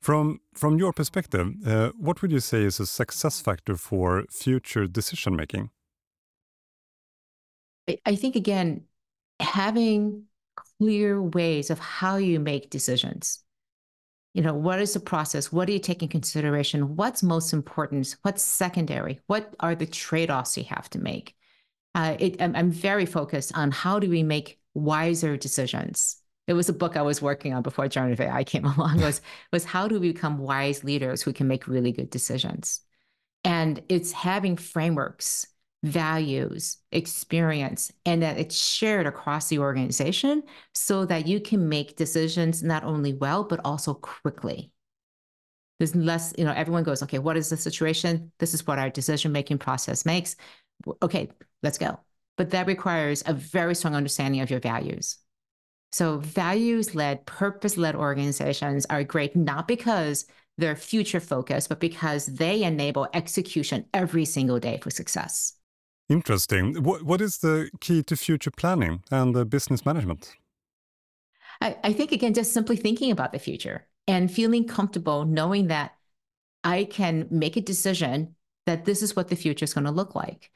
From, 0.00 0.40
from 0.54 0.78
your 0.78 0.92
perspective, 0.92 1.54
uh, 1.66 1.90
what 1.98 2.22
would 2.22 2.30
you 2.30 2.38
say 2.38 2.62
is 2.62 2.78
a 2.78 2.86
success 2.86 3.40
factor 3.40 3.76
for 3.76 4.26
future 4.30 4.86
decision 4.86 5.34
making? 5.34 5.70
I 8.04 8.14
think, 8.14 8.36
again, 8.36 8.84
having 9.40 10.24
clear 10.78 11.20
ways 11.20 11.70
of 11.70 11.80
how 11.80 12.16
you 12.16 12.38
make 12.38 12.70
decisions 12.70 13.42
you 14.36 14.42
know 14.42 14.52
what 14.52 14.80
is 14.80 14.92
the 14.92 15.00
process? 15.00 15.50
What 15.50 15.64
do 15.64 15.72
you 15.72 15.78
take 15.78 16.02
in 16.02 16.10
consideration? 16.10 16.94
What's 16.94 17.22
most 17.22 17.54
important? 17.54 18.14
What's 18.20 18.42
secondary? 18.42 19.18
What 19.28 19.54
are 19.60 19.74
the 19.74 19.86
trade-offs 19.86 20.58
you 20.58 20.64
have 20.64 20.90
to 20.90 20.98
make? 20.98 21.34
Uh, 21.94 22.16
it, 22.18 22.42
I'm, 22.42 22.54
I'm 22.54 22.70
very 22.70 23.06
focused 23.06 23.56
on 23.56 23.70
how 23.70 23.98
do 23.98 24.10
we 24.10 24.22
make 24.22 24.58
wiser 24.74 25.38
decisions. 25.38 26.16
It 26.46 26.52
was 26.52 26.68
a 26.68 26.74
book 26.74 26.98
i 26.98 27.02
was 27.02 27.22
working 27.22 27.54
on 27.54 27.62
before 27.62 27.88
generative 27.88 28.20
ai 28.20 28.44
came 28.44 28.64
along 28.76 29.00
was 29.00 29.22
was 29.52 29.64
how 29.64 29.88
do 29.88 29.98
we 29.98 30.12
become 30.12 30.36
wise 30.36 30.84
leaders 30.84 31.22
who 31.22 31.32
can 31.32 31.48
make 31.48 31.66
really 31.66 31.90
good 31.90 32.10
decisions? 32.10 32.82
And 33.42 33.82
it's 33.88 34.12
having 34.12 34.58
frameworks 34.58 35.46
values, 35.82 36.78
experience, 36.92 37.92
and 38.04 38.22
that 38.22 38.38
it's 38.38 38.56
shared 38.56 39.06
across 39.06 39.48
the 39.48 39.58
organization 39.58 40.42
so 40.74 41.04
that 41.06 41.26
you 41.26 41.40
can 41.40 41.68
make 41.68 41.96
decisions 41.96 42.62
not 42.62 42.84
only 42.84 43.12
well, 43.12 43.44
but 43.44 43.60
also 43.64 43.94
quickly. 43.94 44.72
There's 45.78 45.94
less, 45.94 46.32
you 46.38 46.44
know, 46.44 46.52
everyone 46.52 46.84
goes, 46.84 47.02
okay, 47.02 47.18
what 47.18 47.36
is 47.36 47.50
the 47.50 47.56
situation? 47.56 48.32
This 48.38 48.54
is 48.54 48.66
what 48.66 48.78
our 48.78 48.90
decision 48.90 49.32
making 49.32 49.58
process 49.58 50.06
makes. 50.06 50.36
Okay, 51.02 51.28
let's 51.62 51.78
go. 51.78 51.98
But 52.36 52.50
that 52.50 52.66
requires 52.66 53.22
a 53.26 53.34
very 53.34 53.74
strong 53.74 53.94
understanding 53.94 54.40
of 54.40 54.50
your 54.50 54.60
values. 54.60 55.18
So, 55.92 56.18
values 56.18 56.94
led, 56.94 57.24
purpose 57.26 57.76
led 57.76 57.94
organizations 57.94 58.86
are 58.86 59.04
great 59.04 59.36
not 59.36 59.68
because 59.68 60.26
they're 60.58 60.76
future 60.76 61.20
focused, 61.20 61.68
but 61.68 61.80
because 61.80 62.26
they 62.26 62.64
enable 62.64 63.08
execution 63.14 63.86
every 63.94 64.24
single 64.24 64.58
day 64.58 64.78
for 64.82 64.90
success. 64.90 65.54
Interesting. 66.08 66.82
What, 66.82 67.02
what 67.02 67.20
is 67.20 67.38
the 67.38 67.70
key 67.80 68.02
to 68.04 68.16
future 68.16 68.50
planning 68.50 69.02
and 69.10 69.34
the 69.34 69.44
business 69.44 69.84
management? 69.84 70.34
I, 71.60 71.76
I 71.82 71.92
think, 71.92 72.12
again, 72.12 72.34
just 72.34 72.52
simply 72.52 72.76
thinking 72.76 73.10
about 73.10 73.32
the 73.32 73.38
future 73.38 73.86
and 74.06 74.30
feeling 74.30 74.66
comfortable 74.66 75.24
knowing 75.24 75.66
that 75.68 75.94
I 76.62 76.84
can 76.84 77.26
make 77.30 77.56
a 77.56 77.60
decision 77.60 78.34
that 78.66 78.84
this 78.84 79.02
is 79.02 79.16
what 79.16 79.28
the 79.28 79.36
future 79.36 79.64
is 79.64 79.74
going 79.74 79.84
to 79.84 79.90
look 79.90 80.14
like. 80.14 80.50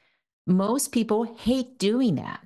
Most 0.47 0.91
people 0.91 1.35
hate 1.39 1.77
doing 1.77 2.15
that. 2.15 2.45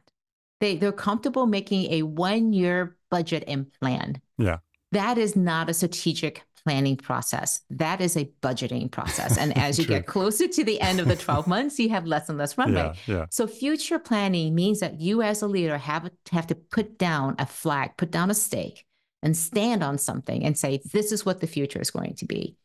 They, 0.61 0.77
they're 0.77 0.91
comfortable 0.91 1.45
making 1.45 1.91
a 1.91 2.03
one 2.03 2.53
year 2.53 2.97
budget 3.11 3.43
and 3.47 3.71
plan. 3.73 4.21
Yeah. 4.37 4.57
That 4.91 5.17
is 5.17 5.35
not 5.35 5.69
a 5.69 5.73
strategic 5.73 6.43
planning 6.65 6.97
process. 6.97 7.61
That 7.69 8.01
is 8.01 8.17
a 8.17 8.25
budgeting 8.41 8.91
process. 8.91 9.37
And 9.37 9.55
as 9.57 9.77
you 9.77 9.85
get 9.85 10.07
closer 10.07 10.47
to 10.47 10.63
the 10.63 10.81
end 10.81 10.99
of 10.99 11.07
the 11.07 11.15
12 11.15 11.47
months, 11.47 11.77
you 11.79 11.89
have 11.89 12.05
less 12.05 12.27
and 12.27 12.37
less 12.37 12.57
runway. 12.57 12.93
Yeah, 13.05 13.15
yeah. 13.15 13.25
So 13.29 13.45
future 13.45 13.99
planning 13.99 14.55
means 14.55 14.79
that 14.79 14.99
you 14.99 15.21
as 15.21 15.41
a 15.41 15.47
leader 15.47 15.77
have, 15.77 16.09
have 16.31 16.47
to 16.47 16.55
put 16.55 16.97
down 16.97 17.35
a 17.37 17.45
flag, 17.45 17.91
put 17.97 18.11
down 18.11 18.31
a 18.31 18.33
stake 18.33 18.85
and 19.21 19.37
stand 19.37 19.83
on 19.83 19.97
something 19.97 20.43
and 20.43 20.57
say, 20.57 20.81
this 20.91 21.11
is 21.11 21.25
what 21.25 21.39
the 21.39 21.47
future 21.47 21.79
is 21.79 21.91
going 21.91 22.15
to 22.15 22.25
be. 22.25 22.57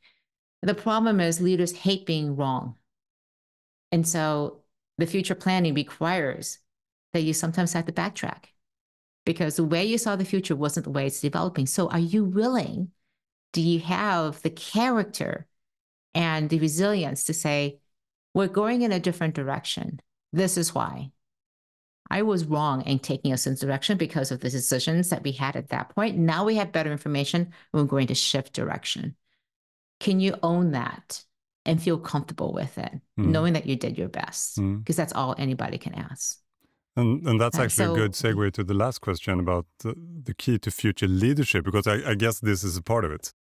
The 0.62 0.74
problem 0.74 1.20
is 1.20 1.40
leaders 1.40 1.72
hate 1.72 2.06
being 2.06 2.36
wrong. 2.36 2.76
And 3.92 4.06
so 4.06 4.60
the 4.98 5.06
future 5.06 5.34
planning 5.34 5.74
requires 5.74 6.58
that 7.12 7.22
you 7.22 7.34
sometimes 7.34 7.72
have 7.74 7.86
to 7.86 7.92
backtrack 7.92 8.44
because 9.26 9.56
the 9.56 9.64
way 9.64 9.84
you 9.84 9.98
saw 9.98 10.16
the 10.16 10.24
future 10.24 10.56
wasn't 10.56 10.84
the 10.84 10.90
way 10.90 11.06
it's 11.06 11.20
developing. 11.20 11.66
So 11.66 11.88
are 11.88 11.98
you 11.98 12.24
willing 12.24 12.90
do 13.52 13.60
you 13.60 13.80
have 13.80 14.42
the 14.42 14.50
character 14.50 15.46
and 16.14 16.48
the 16.48 16.58
resilience 16.58 17.24
to 17.24 17.34
say, 17.34 17.78
we're 18.34 18.48
going 18.48 18.82
in 18.82 18.92
a 18.92 19.00
different 19.00 19.34
direction? 19.34 20.00
This 20.32 20.56
is 20.56 20.74
why. 20.74 21.10
I 22.10 22.22
was 22.22 22.44
wrong 22.44 22.82
in 22.82 22.98
taking 22.98 23.32
us 23.32 23.46
in 23.46 23.52
this 23.52 23.60
direction 23.60 23.96
because 23.96 24.32
of 24.32 24.40
the 24.40 24.50
decisions 24.50 25.10
that 25.10 25.22
we 25.22 25.32
had 25.32 25.54
at 25.54 25.68
that 25.68 25.94
point. 25.94 26.16
Now 26.16 26.44
we 26.44 26.56
have 26.56 26.72
better 26.72 26.90
information. 26.90 27.52
We're 27.72 27.84
going 27.84 28.08
to 28.08 28.14
shift 28.14 28.52
direction. 28.52 29.14
Can 30.00 30.18
you 30.18 30.34
own 30.42 30.72
that 30.72 31.24
and 31.64 31.80
feel 31.80 31.98
comfortable 31.98 32.52
with 32.52 32.78
it, 32.78 32.92
mm. 33.18 33.26
knowing 33.26 33.52
that 33.52 33.66
you 33.66 33.76
did 33.76 33.96
your 33.96 34.08
best? 34.08 34.56
Because 34.56 34.94
mm. 34.94 34.96
that's 34.96 35.12
all 35.12 35.34
anybody 35.38 35.78
can 35.78 35.94
ask. 35.94 36.38
And, 36.96 37.26
and 37.28 37.40
that's 37.40 37.58
actually 37.58 37.86
so, 37.86 37.94
a 37.94 37.96
good 37.96 38.12
segue 38.12 38.52
to 38.54 38.64
the 38.64 38.74
last 38.74 39.00
question 39.00 39.38
about 39.38 39.66
the, 39.78 39.94
the 40.24 40.34
key 40.34 40.58
to 40.58 40.70
future 40.70 41.06
leadership, 41.06 41.64
because 41.64 41.86
I, 41.86 42.10
I 42.10 42.14
guess 42.14 42.40
this 42.40 42.64
is 42.64 42.76
a 42.76 42.82
part 42.82 43.04
of 43.04 43.12
it. 43.12 43.32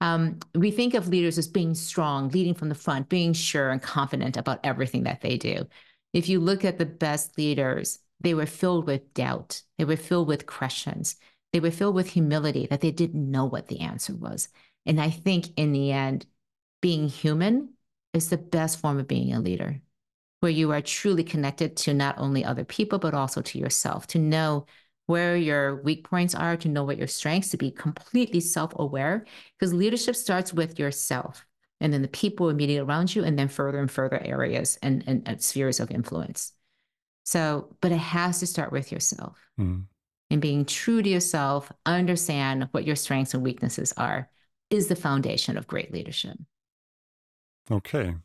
Um, 0.00 0.38
we 0.54 0.70
think 0.70 0.94
of 0.94 1.08
leaders 1.08 1.38
as 1.38 1.48
being 1.48 1.74
strong, 1.74 2.28
leading 2.28 2.54
from 2.54 2.68
the 2.68 2.74
front, 2.74 3.08
being 3.08 3.32
sure 3.32 3.70
and 3.70 3.82
confident 3.82 4.36
about 4.36 4.60
everything 4.64 5.04
that 5.04 5.20
they 5.20 5.36
do. 5.36 5.66
If 6.12 6.28
you 6.28 6.40
look 6.40 6.64
at 6.64 6.78
the 6.78 6.86
best 6.86 7.36
leaders, 7.36 7.98
they 8.20 8.34
were 8.34 8.46
filled 8.46 8.86
with 8.86 9.12
doubt. 9.14 9.62
They 9.76 9.84
were 9.84 9.96
filled 9.96 10.28
with 10.28 10.46
questions. 10.46 11.16
They 11.52 11.60
were 11.60 11.70
filled 11.70 11.94
with 11.94 12.10
humility 12.10 12.66
that 12.66 12.80
they 12.80 12.90
didn't 12.90 13.30
know 13.30 13.44
what 13.44 13.68
the 13.68 13.80
answer 13.80 14.14
was. 14.14 14.48
And 14.86 15.00
I 15.00 15.10
think 15.10 15.48
in 15.56 15.72
the 15.72 15.92
end, 15.92 16.26
being 16.80 17.08
human 17.08 17.70
is 18.14 18.30
the 18.30 18.38
best 18.38 18.78
form 18.78 18.98
of 18.98 19.08
being 19.08 19.32
a 19.32 19.40
leader, 19.40 19.80
where 20.40 20.52
you 20.52 20.70
are 20.72 20.80
truly 20.80 21.24
connected 21.24 21.76
to 21.76 21.94
not 21.94 22.18
only 22.18 22.44
other 22.44 22.64
people, 22.64 22.98
but 22.98 23.14
also 23.14 23.42
to 23.42 23.58
yourself, 23.58 24.06
to 24.08 24.18
know 24.18 24.66
where 25.08 25.36
your 25.36 25.76
weak 25.82 26.08
points 26.08 26.34
are, 26.34 26.56
to 26.58 26.68
know 26.68 26.84
what 26.84 26.98
your 26.98 27.06
strengths, 27.06 27.48
to 27.48 27.56
be 27.56 27.70
completely 27.70 28.40
self 28.40 28.72
aware, 28.76 29.24
because 29.58 29.72
leadership 29.72 30.14
starts 30.14 30.52
with 30.52 30.78
yourself 30.78 31.46
and 31.80 31.92
then 31.92 32.02
the 32.02 32.08
people 32.08 32.50
immediately 32.50 32.86
around 32.86 33.14
you, 33.14 33.24
and 33.24 33.38
then 33.38 33.48
further 33.48 33.78
and 33.78 33.90
further 33.90 34.20
areas 34.24 34.78
and, 34.82 35.04
and, 35.06 35.26
and 35.26 35.42
spheres 35.42 35.80
of 35.80 35.90
influence. 35.90 36.52
So, 37.24 37.76
but 37.80 37.92
it 37.92 37.98
has 37.98 38.40
to 38.40 38.46
start 38.46 38.72
with 38.72 38.90
yourself 38.90 39.38
mm. 39.58 39.84
and 40.30 40.40
being 40.40 40.64
true 40.64 41.02
to 41.02 41.08
yourself, 41.08 41.70
understand 41.86 42.68
what 42.72 42.84
your 42.84 42.96
strengths 42.96 43.34
and 43.34 43.42
weaknesses 43.42 43.92
are, 43.96 44.28
is 44.70 44.88
the 44.88 44.96
foundation 44.96 45.56
of 45.56 45.66
great 45.66 45.92
leadership. 45.92 46.36
Okay. 47.70 48.16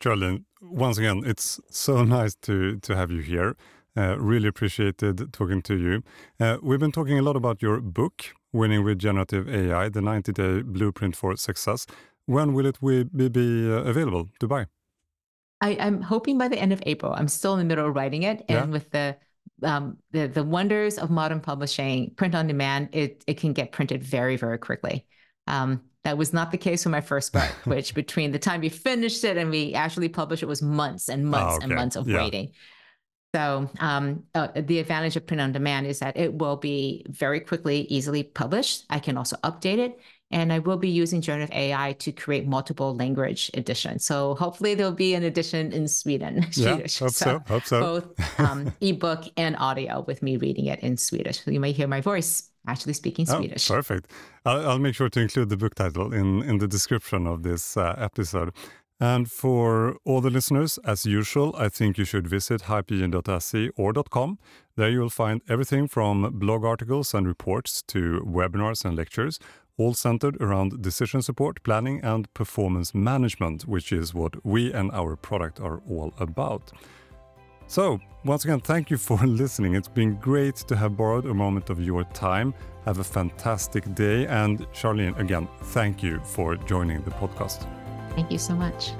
Charlene, 0.00 0.44
once 0.60 0.98
again, 0.98 1.22
it's 1.24 1.60
so 1.70 2.04
nice 2.04 2.34
to, 2.42 2.78
to 2.80 2.96
have 2.96 3.10
you 3.10 3.20
here. 3.20 3.56
Uh, 3.94 4.16
really 4.18 4.48
appreciated 4.48 5.32
talking 5.34 5.60
to 5.60 5.76
you. 5.76 6.02
Uh, 6.40 6.56
we've 6.62 6.80
been 6.80 6.92
talking 6.92 7.18
a 7.18 7.22
lot 7.22 7.36
about 7.36 7.60
your 7.60 7.78
book, 7.78 8.24
Winning 8.50 8.84
with 8.84 8.98
Generative 8.98 9.46
AI, 9.48 9.90
the 9.90 10.00
90 10.00 10.32
day 10.32 10.62
blueprint 10.62 11.14
for 11.14 11.36
success. 11.36 11.86
When 12.24 12.54
will 12.54 12.64
it 12.64 12.80
be, 12.80 13.28
be 13.28 13.70
uh, 13.70 13.82
available 13.82 14.30
to 14.40 14.48
buy? 14.48 14.66
I, 15.60 15.72
am 15.72 16.00
hoping 16.00 16.38
by 16.38 16.48
the 16.48 16.58
end 16.58 16.72
of 16.72 16.82
April. 16.86 17.12
I'm 17.12 17.28
still 17.28 17.52
in 17.52 17.58
the 17.58 17.64
middle 17.64 17.86
of 17.86 17.94
writing 17.94 18.22
it. 18.22 18.44
And 18.48 18.58
yeah. 18.58 18.64
with 18.64 18.90
the 18.90 19.16
um, 19.62 19.98
the 20.10 20.26
the 20.26 20.42
wonders 20.42 20.98
of 20.98 21.10
modern 21.10 21.40
publishing, 21.40 22.14
print 22.16 22.34
on 22.34 22.46
demand, 22.46 22.88
it 22.92 23.22
it 23.26 23.34
can 23.34 23.52
get 23.52 23.72
printed 23.72 24.02
very 24.02 24.36
very 24.36 24.58
quickly. 24.58 25.06
Um, 25.46 25.82
that 26.04 26.18
was 26.18 26.32
not 26.32 26.50
the 26.50 26.58
case 26.58 26.84
with 26.84 26.92
my 26.92 27.00
first 27.00 27.32
book, 27.32 27.50
which 27.64 27.94
between 27.94 28.32
the 28.32 28.38
time 28.38 28.60
we 28.60 28.68
finished 28.68 29.22
it 29.22 29.36
and 29.36 29.50
we 29.50 29.74
actually 29.74 30.08
published 30.08 30.42
it 30.42 30.46
was 30.46 30.62
months 30.62 31.08
and 31.08 31.26
months 31.26 31.54
oh, 31.54 31.56
okay. 31.56 31.64
and 31.64 31.74
months 31.74 31.96
of 31.96 32.06
waiting. 32.06 32.52
So 33.34 33.70
um, 33.80 34.24
uh, 34.34 34.48
the 34.54 34.78
advantage 34.78 35.16
of 35.16 35.26
print 35.26 35.40
on 35.40 35.52
demand 35.52 35.86
is 35.86 36.00
that 36.00 36.16
it 36.16 36.34
will 36.34 36.56
be 36.56 37.04
very 37.08 37.40
quickly, 37.40 37.82
easily 37.88 38.22
published. 38.22 38.84
I 38.90 38.98
can 38.98 39.16
also 39.16 39.36
update 39.36 39.78
it. 39.78 39.98
And 40.30 40.50
I 40.50 40.60
will 40.60 40.78
be 40.78 40.88
using 40.88 41.20
generative 41.20 41.54
AI 41.54 41.92
to 41.98 42.10
create 42.10 42.46
multiple 42.46 42.96
language 42.96 43.50
editions. 43.52 44.06
So 44.06 44.34
hopefully 44.34 44.74
there'll 44.74 44.92
be 44.92 45.12
an 45.14 45.24
edition 45.24 45.72
in 45.72 45.86
Sweden. 45.88 46.46
Yeah, 46.52 46.74
Swedish. 46.74 46.98
hope 46.98 47.10
so, 47.10 47.24
so. 47.24 47.42
Hope 47.46 47.64
so. 47.64 47.80
Both 47.80 48.40
um, 48.40 48.72
ebook 48.80 49.24
and 49.36 49.56
audio 49.58 50.04
with 50.06 50.22
me 50.22 50.38
reading 50.38 50.66
it 50.66 50.80
in 50.80 50.96
Swedish. 50.96 51.44
So 51.44 51.50
you 51.50 51.60
may 51.60 51.72
hear 51.72 51.86
my 51.86 52.00
voice 52.00 52.50
actually 52.66 52.94
speaking 52.94 53.26
oh, 53.28 53.36
Swedish. 53.38 53.68
Perfect. 53.68 54.10
I'll, 54.46 54.70
I'll, 54.70 54.78
make 54.78 54.94
sure 54.94 55.08
to 55.10 55.20
include 55.20 55.48
the 55.48 55.56
book 55.56 55.74
title 55.74 56.12
in, 56.12 56.42
in 56.44 56.58
the 56.58 56.68
description 56.68 57.26
of 57.26 57.42
this 57.42 57.76
uh, 57.76 57.94
episode. 57.98 58.52
And 59.02 59.28
for 59.28 59.96
all 60.04 60.20
the 60.20 60.30
listeners, 60.30 60.78
as 60.84 61.04
usual, 61.04 61.56
I 61.58 61.68
think 61.68 61.98
you 61.98 62.04
should 62.04 62.28
visit 62.28 62.62
hypergene.se 62.62 63.70
or 63.74 63.92
.com. 63.94 64.38
There 64.76 64.90
you 64.90 65.00
will 65.00 65.10
find 65.10 65.40
everything 65.48 65.88
from 65.88 66.38
blog 66.38 66.64
articles 66.64 67.12
and 67.12 67.26
reports 67.26 67.82
to 67.88 68.22
webinars 68.24 68.84
and 68.84 68.96
lectures, 68.96 69.40
all 69.76 69.94
centered 69.94 70.40
around 70.40 70.80
decision 70.80 71.20
support, 71.20 71.64
planning, 71.64 72.00
and 72.04 72.32
performance 72.32 72.94
management, 72.94 73.66
which 73.66 73.90
is 73.90 74.14
what 74.14 74.46
we 74.46 74.72
and 74.72 74.92
our 74.92 75.16
product 75.16 75.58
are 75.58 75.82
all 75.88 76.14
about. 76.18 76.70
So, 77.66 77.98
once 78.24 78.44
again, 78.44 78.60
thank 78.60 78.88
you 78.88 78.98
for 78.98 79.18
listening. 79.26 79.74
It's 79.74 79.88
been 79.88 80.14
great 80.14 80.54
to 80.68 80.76
have 80.76 80.96
borrowed 80.96 81.26
a 81.26 81.34
moment 81.34 81.70
of 81.70 81.82
your 81.82 82.04
time. 82.14 82.54
Have 82.84 83.00
a 83.00 83.04
fantastic 83.04 83.96
day. 83.96 84.28
And 84.28 84.60
Charlene, 84.72 85.18
again, 85.18 85.48
thank 85.74 86.04
you 86.04 86.20
for 86.20 86.54
joining 86.54 87.02
the 87.02 87.10
podcast. 87.10 87.66
Thank 88.14 88.30
you 88.30 88.38
so 88.38 88.54
much. 88.54 88.92